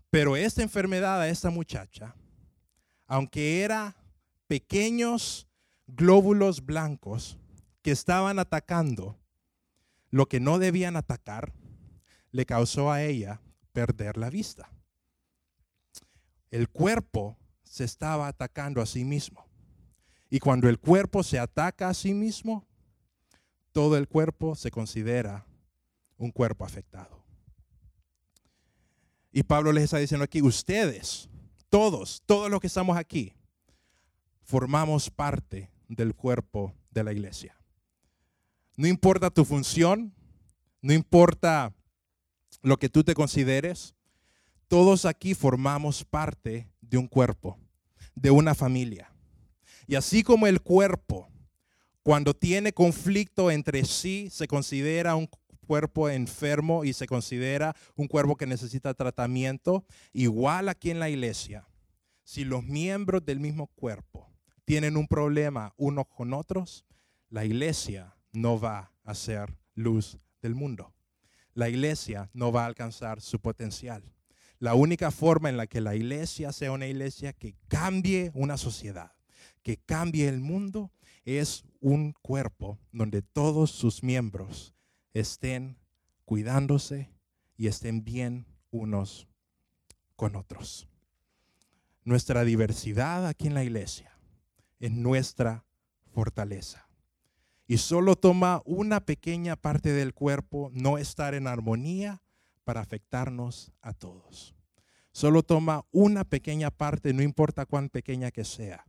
[0.10, 2.16] Pero esta enfermedad a esta muchacha
[3.08, 3.96] aunque eran
[4.48, 5.48] pequeños
[5.88, 7.38] glóbulos blancos
[7.82, 9.18] que estaban atacando
[10.10, 11.54] lo que no debían atacar,
[12.32, 13.42] le causó a ella
[13.74, 14.70] perder la vista.
[16.52, 19.46] El cuerpo se estaba atacando a sí mismo.
[20.30, 22.66] Y cuando el cuerpo se ataca a sí mismo,
[23.72, 25.46] todo el cuerpo se considera
[26.18, 27.24] un cuerpo afectado.
[29.32, 31.30] Y Pablo les está diciendo aquí, ustedes,
[31.76, 33.34] todos, todos los que estamos aquí,
[34.44, 37.60] formamos parte del cuerpo de la iglesia.
[38.78, 40.16] No importa tu función,
[40.82, 41.76] no importa
[42.62, 43.94] lo que tú te consideres,
[44.70, 47.60] todos aquí formamos parte de un cuerpo,
[48.16, 49.14] de una familia.
[49.86, 51.28] Y así como el cuerpo,
[52.04, 55.28] cuando tiene conflicto entre sí, se considera un
[55.66, 61.68] cuerpo enfermo y se considera un cuerpo que necesita tratamiento, igual aquí en la iglesia,
[62.24, 64.30] si los miembros del mismo cuerpo
[64.66, 66.86] tienen un problema unos con otros,
[67.30, 70.94] la iglesia no va a ser luz del mundo.
[71.54, 74.04] La iglesia no va a alcanzar su potencial.
[74.60, 79.12] La única forma en la que la iglesia sea una iglesia que cambie una sociedad,
[79.64, 80.92] que cambie el mundo,
[81.26, 84.74] es un cuerpo donde todos sus miembros
[85.16, 85.78] estén
[86.26, 87.10] cuidándose
[87.58, 89.28] y estén bien unos
[90.16, 90.88] con otros.
[92.04, 94.12] Nuestra diversidad aquí en la iglesia
[94.80, 95.66] es nuestra
[96.14, 96.88] fortaleza.
[97.66, 102.22] Y solo toma una pequeña parte del cuerpo no estar en armonía
[102.66, 104.54] para afectarnos a todos.
[105.14, 108.86] Solo toma una pequeña parte, no importa cuán pequeña que sea,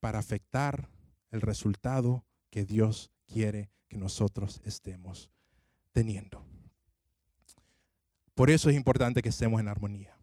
[0.00, 0.88] para afectar
[1.30, 5.28] el resultado que Dios quiere que nosotros estemos
[5.92, 6.42] teniendo.
[8.34, 10.16] Por eso es importante que estemos en armonía.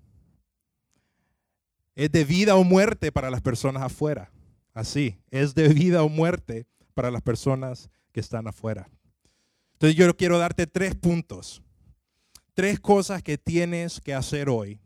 [1.94, 4.32] Es de vida o muerte para las personas afuera.
[4.74, 8.90] Así, es de vida o muerte para las personas que están afuera.
[9.74, 11.62] Entonces yo quiero darte tres puntos,
[12.54, 14.80] tres cosas que tienes que hacer hoy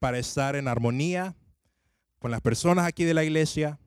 [0.00, 1.36] para estar en armonía
[2.18, 3.78] con las personas aquí de la iglesia,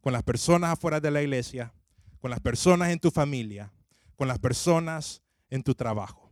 [0.00, 1.74] con las personas afuera de la iglesia,
[2.18, 3.73] con las personas en tu familia,
[4.16, 6.30] con las personas en tu trabajo.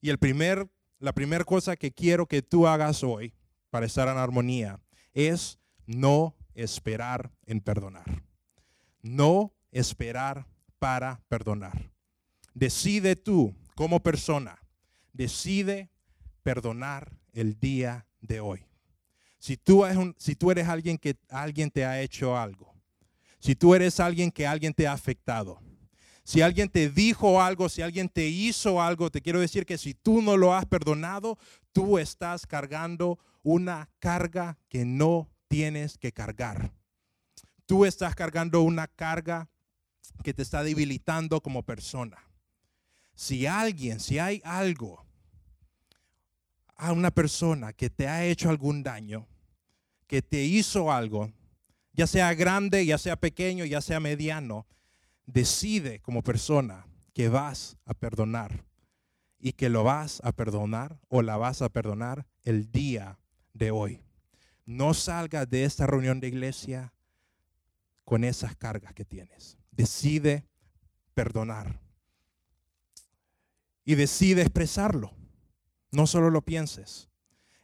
[0.00, 3.34] Y el primer, la primera cosa que quiero que tú hagas hoy
[3.70, 4.80] para estar en armonía
[5.12, 8.24] es no esperar en perdonar.
[9.02, 10.46] No esperar
[10.78, 11.90] para perdonar.
[12.54, 14.58] Decide tú como persona,
[15.12, 15.90] decide
[16.42, 18.66] perdonar el día de hoy.
[19.38, 19.84] Si tú,
[20.18, 22.74] si tú eres alguien que alguien te ha hecho algo,
[23.38, 25.62] si tú eres alguien que alguien te ha afectado,
[26.30, 29.94] si alguien te dijo algo, si alguien te hizo algo, te quiero decir que si
[29.94, 31.36] tú no lo has perdonado,
[31.72, 36.72] tú estás cargando una carga que no tienes que cargar.
[37.66, 39.48] Tú estás cargando una carga
[40.22, 42.18] que te está debilitando como persona.
[43.16, 45.04] Si alguien, si hay algo
[46.76, 49.26] a una persona que te ha hecho algún daño,
[50.06, 51.32] que te hizo algo,
[51.92, 54.68] ya sea grande, ya sea pequeño, ya sea mediano,
[55.32, 58.64] decide como persona que vas a perdonar
[59.38, 63.18] y que lo vas a perdonar o la vas a perdonar el día
[63.54, 64.02] de hoy.
[64.66, 66.92] No salgas de esta reunión de iglesia
[68.04, 69.56] con esas cargas que tienes.
[69.70, 70.46] Decide
[71.14, 71.80] perdonar.
[73.84, 75.12] Y decide expresarlo.
[75.90, 77.08] No solo lo pienses.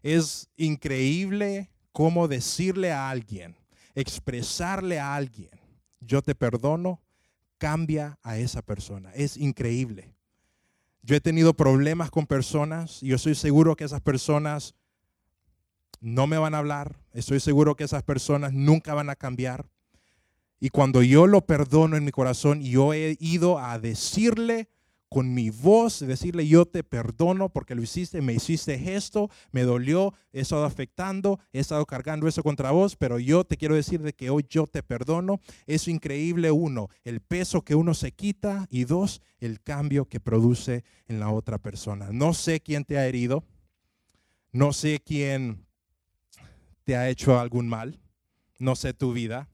[0.02, 3.57] Es increíble cómo decirle a alguien,
[3.94, 5.50] expresarle a alguien,
[6.00, 7.00] yo te perdono,
[7.59, 9.12] cambia a esa persona.
[9.14, 10.14] Es increíble.
[11.03, 14.75] Yo he tenido problemas con personas y yo estoy seguro que esas personas
[16.01, 17.01] no me van a hablar.
[17.12, 19.69] Estoy seguro que esas personas nunca van a cambiar.
[20.59, 24.69] Y cuando yo lo perdono en mi corazón, yo he ido a decirle
[25.09, 30.14] con mi voz, decirle yo te perdono porque lo hiciste, me hiciste esto, me dolió,
[30.33, 34.12] he estado afectando, he estado cargando eso contra vos, pero yo te quiero decir de
[34.12, 35.40] que hoy yo te perdono.
[35.66, 40.85] Es increíble, uno, el peso que uno se quita y dos, el cambio que produce
[41.07, 42.09] en la otra persona.
[42.11, 43.45] No sé quién te ha herido,
[44.53, 45.66] no sé quién
[46.85, 48.01] te ha hecho algún mal,
[48.59, 49.49] no sé tu vida,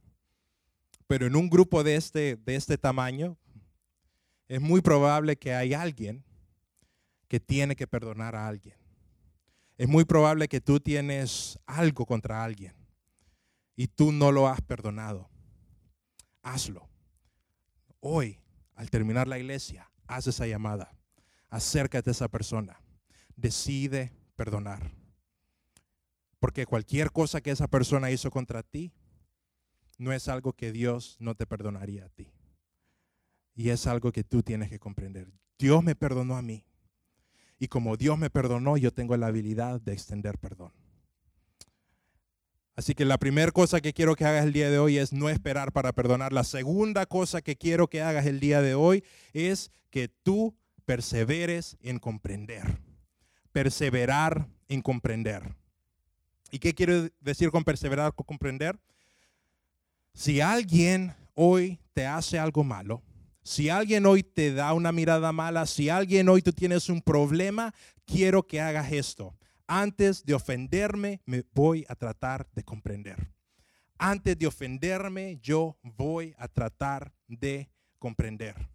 [1.06, 3.36] pero en un grupo de este, de este tamaño,
[4.52, 6.22] es muy probable que hay alguien
[7.26, 8.76] que tiene que perdonar a alguien.
[9.78, 12.74] Es muy probable que tú tienes algo contra alguien
[13.76, 15.30] y tú no lo has perdonado.
[16.42, 16.86] Hazlo.
[18.00, 18.42] Hoy,
[18.74, 20.94] al terminar la iglesia, haz esa llamada.
[21.48, 22.78] Acércate a esa persona.
[23.34, 24.92] Decide perdonar.
[26.40, 28.92] Porque cualquier cosa que esa persona hizo contra ti
[29.96, 32.34] no es algo que Dios no te perdonaría a ti.
[33.54, 35.32] Y es algo que tú tienes que comprender.
[35.58, 36.64] Dios me perdonó a mí.
[37.58, 40.72] Y como Dios me perdonó, yo tengo la habilidad de extender perdón.
[42.74, 45.28] Así que la primera cosa que quiero que hagas el día de hoy es no
[45.28, 46.32] esperar para perdonar.
[46.32, 51.76] La segunda cosa que quiero que hagas el día de hoy es que tú perseveres
[51.80, 52.78] en comprender.
[53.52, 55.54] Perseverar en comprender.
[56.50, 58.78] ¿Y qué quiero decir con perseverar, con comprender?
[60.14, 63.02] Si alguien hoy te hace algo malo,
[63.42, 67.74] si alguien hoy te da una mirada mala, si alguien hoy tú tienes un problema,
[68.04, 69.36] quiero que hagas esto.
[69.66, 73.32] Antes de ofenderme, me voy a tratar de comprender.
[73.98, 78.68] Antes de ofenderme, yo voy a tratar de comprender.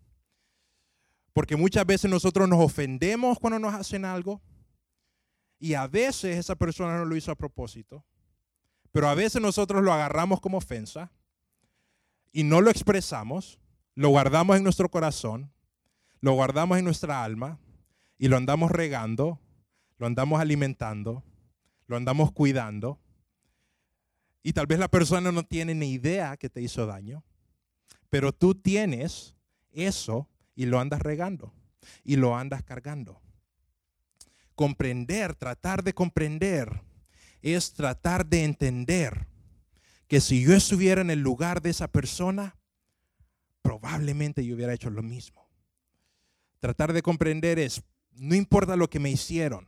[1.34, 4.42] Porque muchas veces nosotros nos ofendemos cuando nos hacen algo
[5.60, 8.06] y a veces esa persona no lo hizo a propósito,
[8.92, 11.12] pero a veces nosotros lo agarramos como ofensa
[12.32, 13.60] y no lo expresamos,
[13.98, 15.52] lo guardamos en nuestro corazón,
[16.22, 17.58] lo guardamos en nuestra alma
[18.20, 19.42] y lo andamos regando,
[19.98, 21.24] lo andamos alimentando,
[21.88, 23.00] lo andamos cuidando.
[24.44, 27.24] Y tal vez la persona no tiene ni idea que te hizo daño,
[28.12, 29.36] pero tú tienes
[29.72, 31.52] eso y lo andas regando
[32.04, 33.20] y lo andas cargando.
[34.54, 36.84] Comprender, tratar de comprender,
[37.42, 39.26] es tratar de entender
[40.08, 42.57] que si yo estuviera en el lugar de esa persona,
[43.68, 45.46] probablemente yo hubiera hecho lo mismo.
[46.60, 49.68] Tratar de comprender es, no importa lo que me hicieron,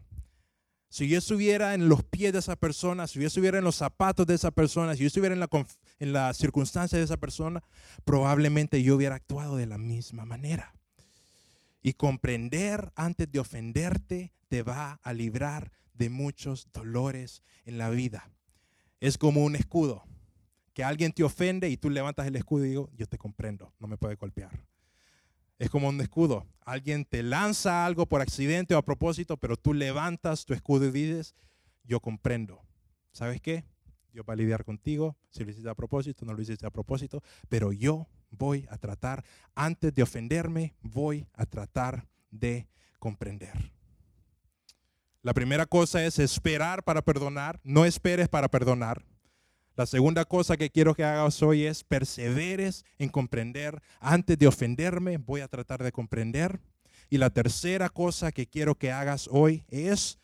[0.87, 4.25] si yo estuviera en los pies de esa persona, si yo estuviera en los zapatos
[4.25, 5.49] de esa persona, si yo estuviera en la,
[5.99, 7.61] en la circunstancia de esa persona,
[8.05, 10.73] probablemente yo hubiera actuado de la misma manera.
[11.81, 18.31] Y comprender antes de ofenderte te va a librar de muchos dolores en la vida.
[19.01, 20.05] Es como un escudo,
[20.73, 23.87] que alguien te ofende y tú levantas el escudo y digo, yo te comprendo, no
[23.87, 24.65] me puede golpear.
[25.57, 26.47] Es como un escudo.
[26.61, 30.91] Alguien te lanza algo por accidente o a propósito, pero tú levantas tu escudo y
[30.91, 31.35] dices,
[31.83, 32.61] yo comprendo.
[33.11, 33.65] ¿Sabes qué?
[34.13, 37.21] Yo va a lidiar contigo, si lo hiciste a propósito, no lo hiciste a propósito,
[37.49, 39.23] pero yo voy a tratar,
[39.55, 42.67] antes de ofenderme, voy a tratar de
[42.99, 43.73] comprender.
[45.21, 49.03] La primera cosa es esperar para perdonar, no esperes para perdonar.
[49.79, 53.81] La segunda cosa que quiero que hagas hoy es perseveres en comprender.
[54.01, 56.59] Antes de ofenderme, voy a tratar de comprender.
[57.09, 60.19] Y la tercera cosa que quiero que hagas hoy es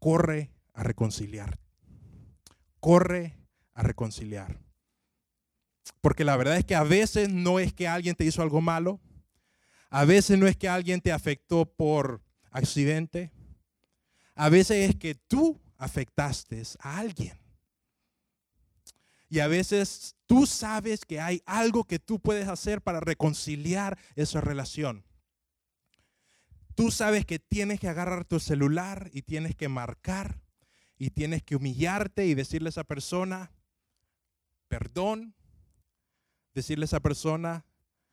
[0.00, 1.60] corre a reconciliar.
[2.80, 3.36] Corre
[3.72, 4.58] a reconciliar.
[6.00, 8.98] Porque la verdad es que a veces no es que alguien te hizo algo malo.
[9.90, 12.20] A veces no es que alguien te afectó por
[12.50, 13.30] accidente.
[14.34, 17.37] A veces es que tú afectaste a alguien.
[19.28, 24.40] Y a veces tú sabes que hay algo que tú puedes hacer para reconciliar esa
[24.40, 25.04] relación.
[26.74, 30.40] Tú sabes que tienes que agarrar tu celular y tienes que marcar
[30.96, 33.52] y tienes que humillarte y decirle a esa persona,
[34.68, 35.34] perdón,
[36.54, 37.64] decirle a esa persona,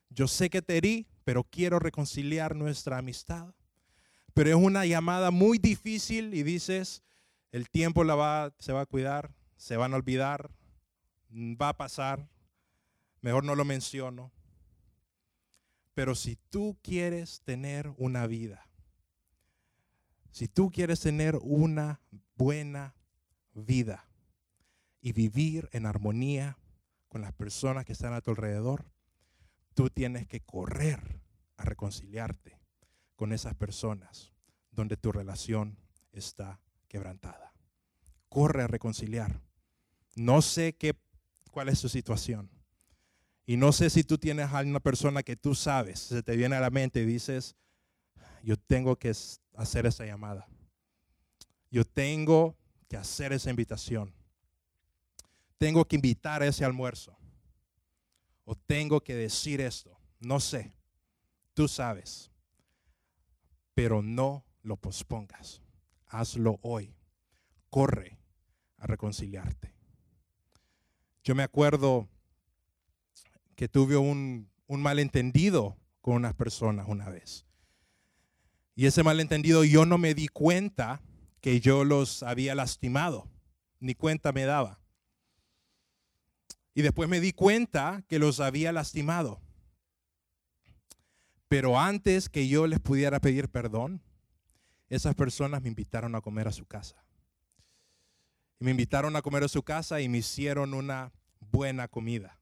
[0.10, 3.54] yo sé que te herí, pero quiero reconciliar nuestra amistad.
[4.34, 7.04] Pero es una llamada muy difícil y dices,
[7.52, 10.52] el tiempo la va, se va a cuidar, se van a olvidar,
[11.36, 12.28] va a pasar,
[13.22, 14.32] mejor no lo menciono.
[15.94, 18.68] Pero si tú quieres tener una vida,
[20.32, 22.02] si tú quieres tener una
[22.36, 22.96] buena
[23.54, 24.06] vida
[25.02, 26.58] y vivir en armonía
[27.08, 28.92] con las personas que están a tu alrededor,
[29.74, 31.22] tú tienes que correr
[31.58, 32.60] a reconciliarte
[33.16, 34.34] con esas personas
[34.72, 35.78] donde tu relación
[36.12, 36.60] está
[36.90, 37.54] quebrantada.
[38.28, 39.42] Corre a reconciliar.
[40.16, 40.94] No sé qué
[41.56, 42.50] cuál es su situación.
[43.46, 46.58] Y no sé si tú tienes a una persona que tú sabes, se te viene
[46.58, 47.56] a la mente y dices,
[48.44, 49.14] yo tengo que
[49.54, 50.50] hacer esa llamada.
[51.72, 52.58] Yo tengo
[52.90, 54.14] que hacer esa invitación.
[55.58, 57.18] Tengo que invitar a ese almuerzo.
[58.44, 59.98] O tengo que decir esto.
[60.20, 60.76] No sé.
[61.54, 62.32] Tú sabes.
[63.74, 65.62] Pero no lo pospongas.
[66.08, 66.94] Hazlo hoy.
[67.70, 68.20] Corre
[68.78, 69.75] a reconciliarte.
[71.26, 72.08] Yo me acuerdo
[73.56, 77.48] que tuve un, malentendido con unas personas una vez.
[78.76, 81.02] Y ese malentendido yo no me di cuenta
[81.42, 83.28] que yo los había lastimado,
[83.80, 84.80] ni cuenta me daba.
[86.76, 89.42] Y después me di cuenta que los había lastimado.
[91.48, 94.04] Pero antes que yo les pudiera pedir perdón,
[94.90, 97.05] esas personas me invitaron a comer a su casa.
[98.60, 102.40] Y me invitaron a comer a su casa y me hicieron una buena comida.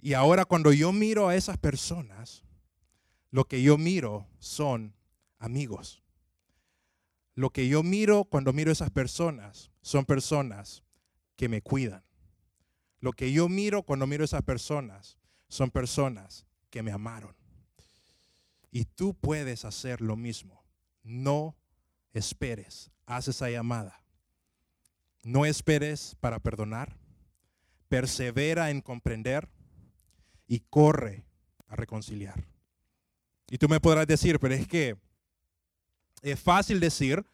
[0.00, 2.44] Y ahora cuando yo miro a esas personas,
[3.30, 4.94] lo que yo miro son
[5.38, 6.02] amigos.
[7.34, 10.82] Lo que yo miro cuando miro a esas personas son personas
[11.36, 12.04] que me cuidan.
[13.00, 17.34] Lo que yo miro cuando miro a esas personas son personas que me amaron.
[18.70, 20.64] Y tú puedes hacer lo mismo.
[21.02, 21.56] No
[22.12, 22.90] esperes.
[23.06, 24.02] Haz esa llamada.
[25.28, 26.96] No esperes para perdonar.
[27.90, 29.46] Persevera en comprender
[30.46, 31.26] y corre
[31.66, 32.46] a reconciliar.
[33.50, 34.96] Y tú me podrás decir, pero es que
[36.22, 37.26] es fácil decir,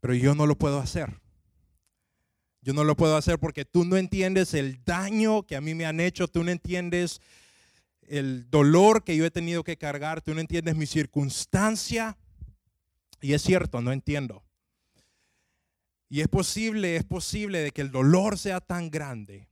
[0.00, 1.18] pero yo no lo puedo hacer.
[2.60, 5.86] Yo no lo puedo hacer porque tú no entiendes el daño que a mí me
[5.86, 7.22] han hecho, tú no entiendes
[8.02, 12.18] el dolor que yo he tenido que cargar, tú no entiendes mi circunstancia.
[13.22, 14.44] Y es cierto, no entiendo.
[16.08, 19.48] Y es posible, es posible de que el dolor sea tan grande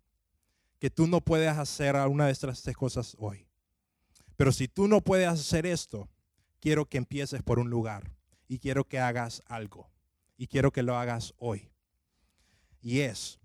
[0.78, 3.46] que tú no puedas hacer una de estas tres cosas hoy.
[4.36, 6.08] Pero si tú no puedes hacer esto,
[6.60, 8.12] quiero que empieces por un lugar
[8.48, 9.90] y quiero que hagas algo
[10.36, 11.70] y quiero que lo hagas hoy.
[12.80, 13.38] Y es,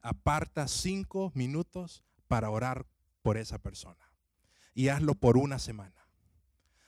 [0.00, 2.86] aparta cinco minutos para orar
[3.22, 4.10] por esa persona.
[4.74, 6.06] Y hazlo por una semana.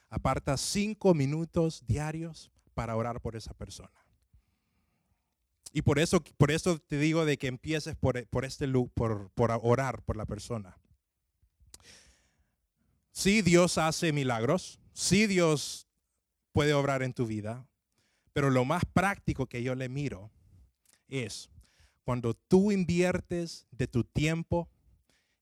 [0.09, 4.02] Aparta cinco minutos diarios para orar por esa persona.
[5.73, 9.51] Y por eso, por eso te digo de que empieces por, por este por, por
[9.63, 10.77] orar por la persona.
[13.11, 14.79] Sí, Dios hace milagros.
[14.93, 15.89] Sí, Dios
[16.53, 17.67] puede obrar en tu vida.
[18.33, 20.31] Pero lo más práctico que yo le miro
[21.09, 21.51] es
[22.05, 24.69] cuando tú inviertes de tu tiempo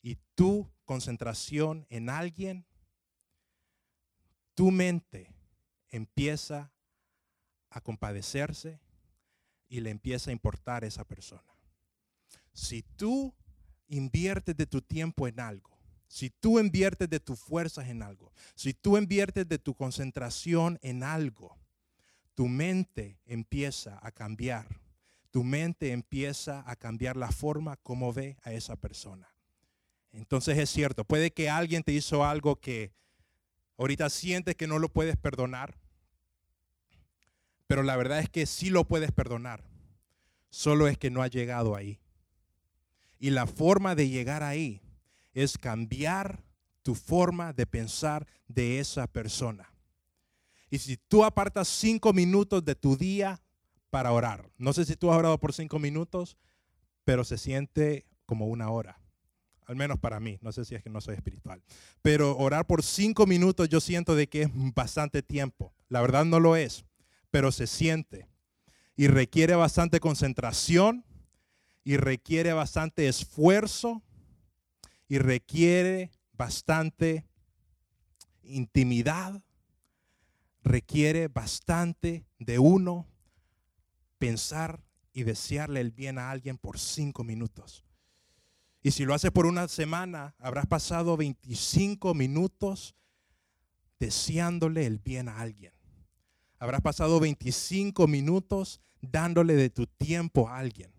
[0.02, 2.66] y tu concentración en alguien,
[4.54, 5.32] tu mente
[5.88, 6.72] empieza
[7.70, 8.80] a compadecerse
[9.70, 11.42] y le empieza a importar a esa persona.
[12.52, 13.32] Si tú
[13.88, 18.74] inviertes de tu tiempo en algo, si tú inviertes de tus fuerzas en algo, si
[18.74, 21.56] tú inviertes de tu concentración en algo,
[22.34, 24.66] tu mente empieza a cambiar.
[25.30, 29.32] Tu mente empieza a cambiar la forma como ve a esa persona.
[30.12, 32.92] Entonces es cierto, puede que alguien te hizo algo que
[33.78, 35.78] ahorita sientes que no lo puedes perdonar,
[37.70, 39.62] pero la verdad es que sí lo puedes perdonar,
[40.48, 42.00] solo es que no ha llegado ahí.
[43.20, 44.82] Y la forma de llegar ahí
[45.34, 46.42] es cambiar
[46.82, 49.72] tu forma de pensar de esa persona.
[50.68, 53.40] Y si tú apartas cinco minutos de tu día
[53.88, 56.36] para orar, no sé si tú has orado por cinco minutos,
[57.04, 59.00] pero se siente como una hora.
[59.66, 61.62] Al menos para mí, no sé si es que no soy espiritual.
[62.02, 65.72] Pero orar por cinco minutos yo siento de que es bastante tiempo.
[65.88, 66.84] La verdad no lo es,
[67.30, 68.28] pero se siente.
[68.96, 71.04] Y requiere bastante concentración
[71.84, 74.02] y requiere bastante esfuerzo
[75.08, 77.26] y requiere bastante
[78.42, 79.42] intimidad,
[80.62, 83.08] requiere bastante de uno
[84.18, 87.84] pensar y desearle el bien a alguien por cinco minutos.
[88.82, 92.94] Y si lo haces por una semana, habrás pasado 25 minutos
[93.98, 95.72] deseándole el bien a alguien.
[96.60, 100.92] Habrás pasado 25 minutos dándole de tu tiempo a alguien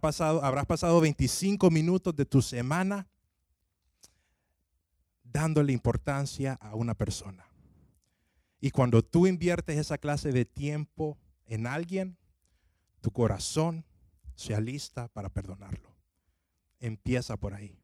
[0.00, 3.06] pasado, habrás pasado 25 minutos de tu semana
[5.22, 7.46] dándole importancia a una persona.
[8.60, 12.16] Y cuando tú inviertes esa clase de tiempo en alguien,
[13.00, 13.84] tu corazón
[14.34, 15.94] se alista para perdonarlo.
[16.80, 17.78] Empieza por ahí.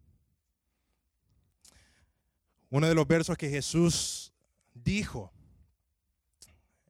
[2.70, 4.32] Uno de los versos que Jesús
[4.72, 5.32] dijo,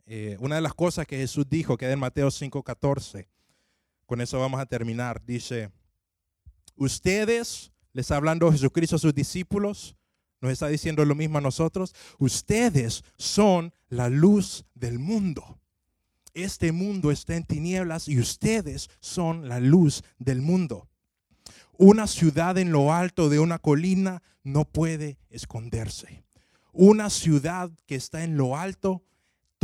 [0.06, 3.28] eh, una de las cosas que Jesús dijo, que es en Mateo 5:14,
[4.06, 5.24] con eso vamos a terminar.
[5.24, 5.70] Dice,
[6.76, 9.96] ustedes, les está hablando Jesucristo a sus discípulos,
[10.40, 15.58] nos está diciendo lo mismo a nosotros, ustedes son la luz del mundo.
[16.34, 20.88] Este mundo está en tinieblas y ustedes son la luz del mundo.
[21.78, 26.24] Una ciudad en lo alto de una colina no puede esconderse.
[26.72, 29.02] Una ciudad que está en lo alto,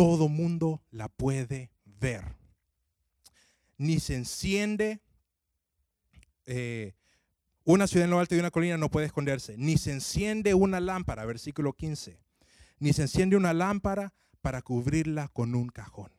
[0.01, 2.41] todo mundo la puede ver
[3.81, 5.01] ni se enciende.
[6.45, 6.95] Eh,
[7.65, 9.57] una ciudad en lo alto de una colina no puede esconderse.
[9.57, 12.21] Ni se enciende una lámpara, versículo 15.
[12.79, 16.13] Ni se enciende una lámpara para cubrirla con un cajón.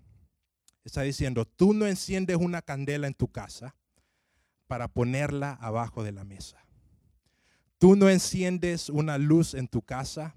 [0.84, 3.76] Está diciendo, tú no enciendes una candela en tu casa
[4.66, 6.66] para ponerla abajo de la mesa.
[7.78, 10.36] Tú no enciendes una luz en tu casa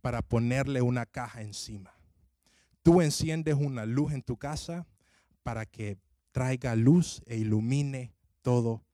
[0.00, 1.94] para ponerle una caja encima.
[2.84, 4.86] Tú enciendes una luz en tu casa
[5.42, 5.96] para que
[6.32, 8.12] traiga luz e ilumine
[8.42, 8.84] todo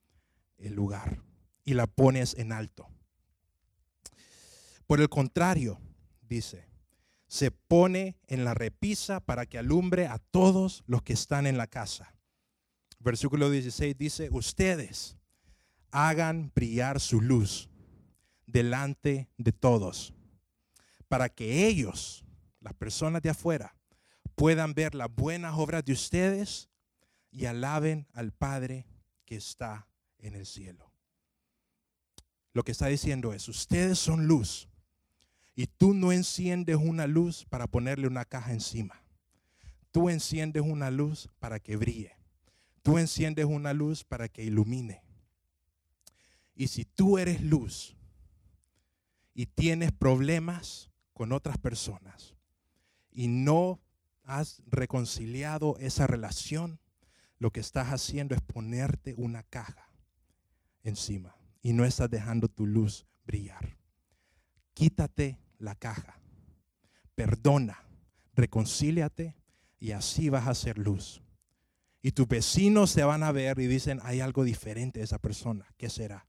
[0.58, 1.24] el lugar
[1.64, 2.88] y la pones en alto.
[4.86, 5.80] Por el contrario,
[6.22, 6.68] dice,
[7.26, 11.66] se pone en la repisa para que alumbre a todos los que están en la
[11.66, 12.14] casa.
[13.00, 15.16] versículo 16 dice, ustedes
[15.90, 17.68] hagan brillar su luz
[18.46, 20.14] delante de todos,
[21.08, 22.24] para que ellos,
[22.60, 23.74] las personas de afuera,
[24.40, 26.70] puedan ver las buenas obras de ustedes
[27.30, 28.86] y alaben al Padre
[29.26, 29.86] que está
[30.16, 30.90] en el cielo.
[32.54, 34.66] Lo que está diciendo es, ustedes son luz
[35.54, 39.04] y tú no enciendes una luz para ponerle una caja encima.
[39.90, 42.16] Tú enciendes una luz para que brille.
[42.80, 45.02] Tú enciendes una luz para que ilumine.
[46.54, 47.94] Y si tú eres luz
[49.34, 52.34] y tienes problemas con otras personas
[53.12, 53.80] y no
[54.24, 56.80] has reconciliado esa relación,
[57.38, 59.90] lo que estás haciendo es ponerte una caja
[60.82, 63.76] encima y no estás dejando tu luz brillar.
[64.74, 66.20] Quítate la caja,
[67.14, 67.82] perdona,
[68.34, 69.36] reconcíliate
[69.78, 71.22] y así vas a ser luz.
[72.02, 75.66] Y tus vecinos te van a ver y dicen, hay algo diferente de esa persona.
[75.76, 76.26] ¿Qué será?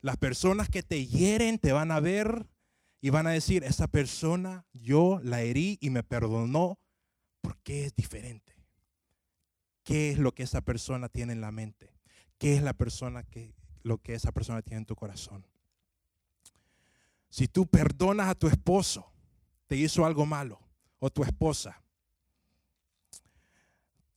[0.00, 2.46] Las personas que te hieren te van a ver
[3.04, 6.78] y van a decir, esa persona yo la herí y me perdonó
[7.42, 8.56] porque es diferente.
[9.82, 11.92] ¿Qué es lo que esa persona tiene en la mente?
[12.38, 13.52] ¿Qué es la persona que
[13.82, 15.46] lo que esa persona tiene en tu corazón?
[17.28, 19.12] Si tú perdonas a tu esposo,
[19.66, 20.58] te hizo algo malo,
[20.98, 21.82] o tu esposa,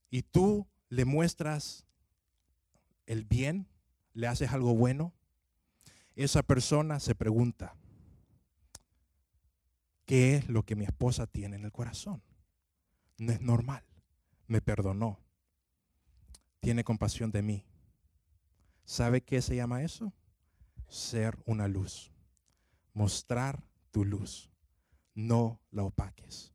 [0.08, 1.84] y tú le muestras
[3.04, 3.68] el bien,
[4.14, 5.12] le haces algo bueno,
[6.16, 7.74] esa persona se pregunta,
[10.08, 12.22] ¿qué es lo que mi esposa tiene en el corazón?
[13.18, 13.84] No es normal,
[14.46, 15.20] me perdonó,
[16.60, 17.66] tiene compasión de mí.
[18.84, 20.14] ¿Sabe qué se llama eso?
[20.88, 22.10] Ser una luz,
[22.94, 24.50] mostrar tu luz,
[25.14, 26.54] no la opaques.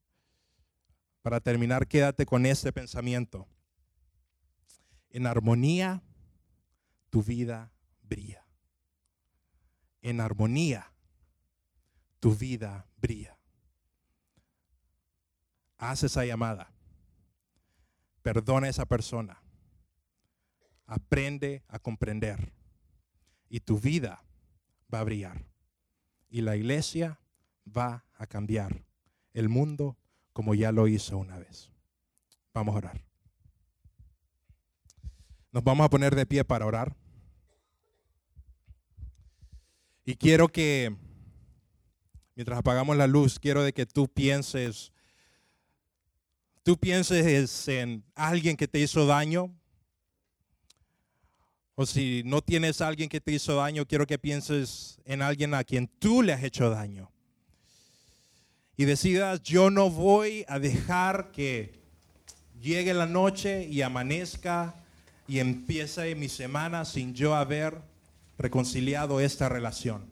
[1.21, 3.47] Para terminar, quédate con este pensamiento.
[5.11, 6.01] En armonía,
[7.11, 8.47] tu vida brilla.
[10.01, 10.91] En armonía,
[12.19, 13.37] tu vida brilla.
[15.83, 16.71] Haz esa llamada.
[18.21, 19.43] Perdona a esa persona.
[20.85, 22.53] Aprende a comprender.
[23.49, 24.23] Y tu vida
[24.91, 25.45] va a brillar.
[26.29, 27.19] Y la iglesia
[27.65, 28.85] va a cambiar.
[29.33, 29.97] El mundo
[30.31, 31.69] como ya lo hizo una vez.
[32.53, 33.03] Vamos a orar.
[35.51, 36.95] Nos vamos a poner de pie para orar.
[40.05, 40.95] Y quiero que,
[42.35, 44.92] mientras apagamos la luz, quiero de que tú pienses,
[46.63, 49.53] tú pienses en alguien que te hizo daño.
[51.75, 55.63] O si no tienes alguien que te hizo daño, quiero que pienses en alguien a
[55.63, 57.13] quien tú le has hecho daño
[58.75, 61.79] y decidas, yo no voy a dejar que
[62.59, 64.73] llegue la noche y amanezca
[65.27, 67.81] y empiece mi semana sin yo haber
[68.37, 70.03] reconciliado esta relación.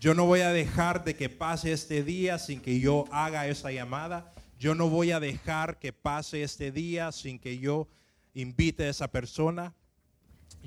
[0.00, 3.72] Yo no voy a dejar de que pase este día sin que yo haga esa
[3.72, 4.32] llamada.
[4.58, 7.88] Yo no voy a dejar que pase este día sin que yo
[8.34, 9.74] invite a esa persona.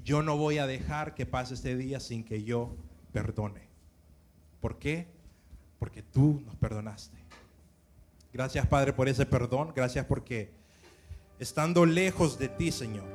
[0.03, 2.75] Yo no voy a dejar que pase este día sin que yo
[3.11, 3.69] perdone.
[4.61, 5.07] ¿Por qué?
[5.81, 7.17] porque tú nos perdonaste.
[8.31, 9.73] Gracias Padre por ese perdón.
[9.75, 10.51] Gracias porque
[11.39, 13.07] estando lejos de ti, Señor,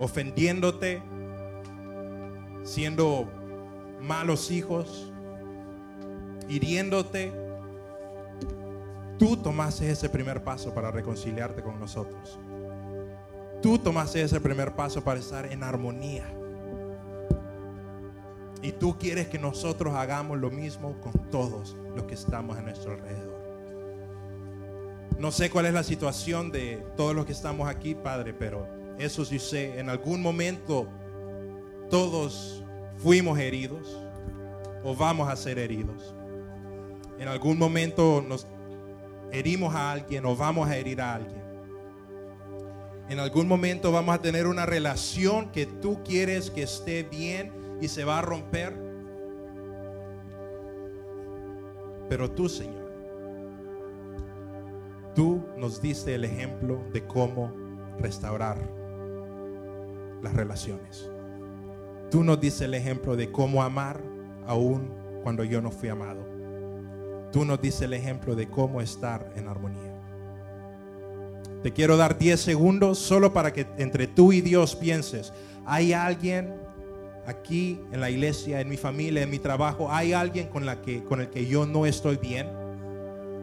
[0.00, 1.00] ofendiéndote,
[2.64, 3.30] siendo
[4.02, 5.12] malos hijos,
[6.48, 7.32] hiriéndote,
[9.18, 12.38] tú tomaste ese primer paso para reconciliarte con nosotros.
[13.62, 16.24] Tú tomaste ese primer paso para estar en armonía
[18.62, 22.92] y tú quieres que nosotros hagamos lo mismo con todos los que estamos a nuestro
[22.92, 23.36] alrededor.
[25.18, 28.66] No sé cuál es la situación de todos los que estamos aquí, Padre, pero
[28.98, 30.88] eso sí sé, en algún momento
[31.90, 32.64] todos
[32.98, 34.02] fuimos heridos
[34.82, 36.14] o vamos a ser heridos.
[37.18, 38.46] En algún momento nos
[39.32, 41.42] herimos a alguien o vamos a herir a alguien.
[43.08, 47.88] En algún momento vamos a tener una relación que tú quieres que esté bien y
[47.88, 48.76] se va a romper.
[52.08, 52.92] Pero tú, Señor,
[55.14, 57.52] tú nos diste el ejemplo de cómo
[57.98, 58.58] restaurar
[60.22, 61.10] las relaciones.
[62.10, 64.00] Tú nos diste el ejemplo de cómo amar
[64.46, 66.35] aún cuando yo no fui amado.
[67.32, 69.92] Tú nos diste el ejemplo de cómo estar en armonía.
[71.62, 75.32] Te quiero dar 10 segundos solo para que entre tú y Dios pienses,
[75.64, 76.66] ¿hay alguien
[77.26, 81.02] aquí en la iglesia, en mi familia, en mi trabajo, hay alguien con, la que,
[81.02, 82.48] con el que yo no estoy bien.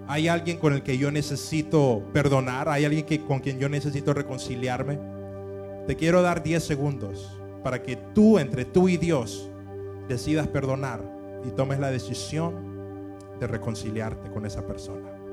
[0.07, 4.13] Hay alguien con el que yo necesito perdonar, hay alguien que, con quien yo necesito
[4.13, 4.99] reconciliarme.
[5.87, 9.49] Te quiero dar 10 segundos para que tú, entre tú y Dios,
[10.07, 11.01] decidas perdonar
[11.45, 12.72] y tomes la decisión
[13.39, 15.23] de reconciliarte con esa persona.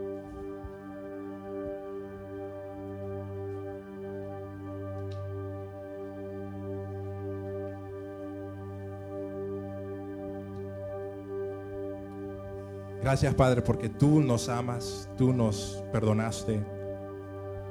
[13.03, 16.63] Gracias Padre porque tú nos amas, tú nos perdonaste,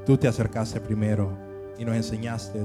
[0.05, 1.38] tú te acercaste primero
[1.77, 2.63] y nos enseñaste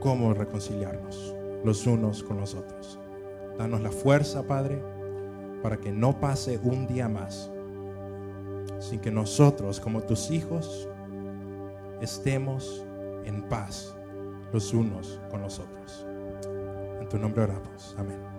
[0.00, 1.34] cómo reconciliarnos
[1.64, 2.98] los unos con los otros.
[3.56, 4.82] Danos la fuerza, Padre,
[5.62, 7.50] para que no pase un día más
[8.78, 10.88] sin que nosotros, como tus hijos,
[12.00, 12.84] estemos
[13.24, 13.94] en paz
[14.52, 16.06] los unos con los otros.
[17.00, 17.94] En tu nombre oramos.
[17.98, 18.29] Amén.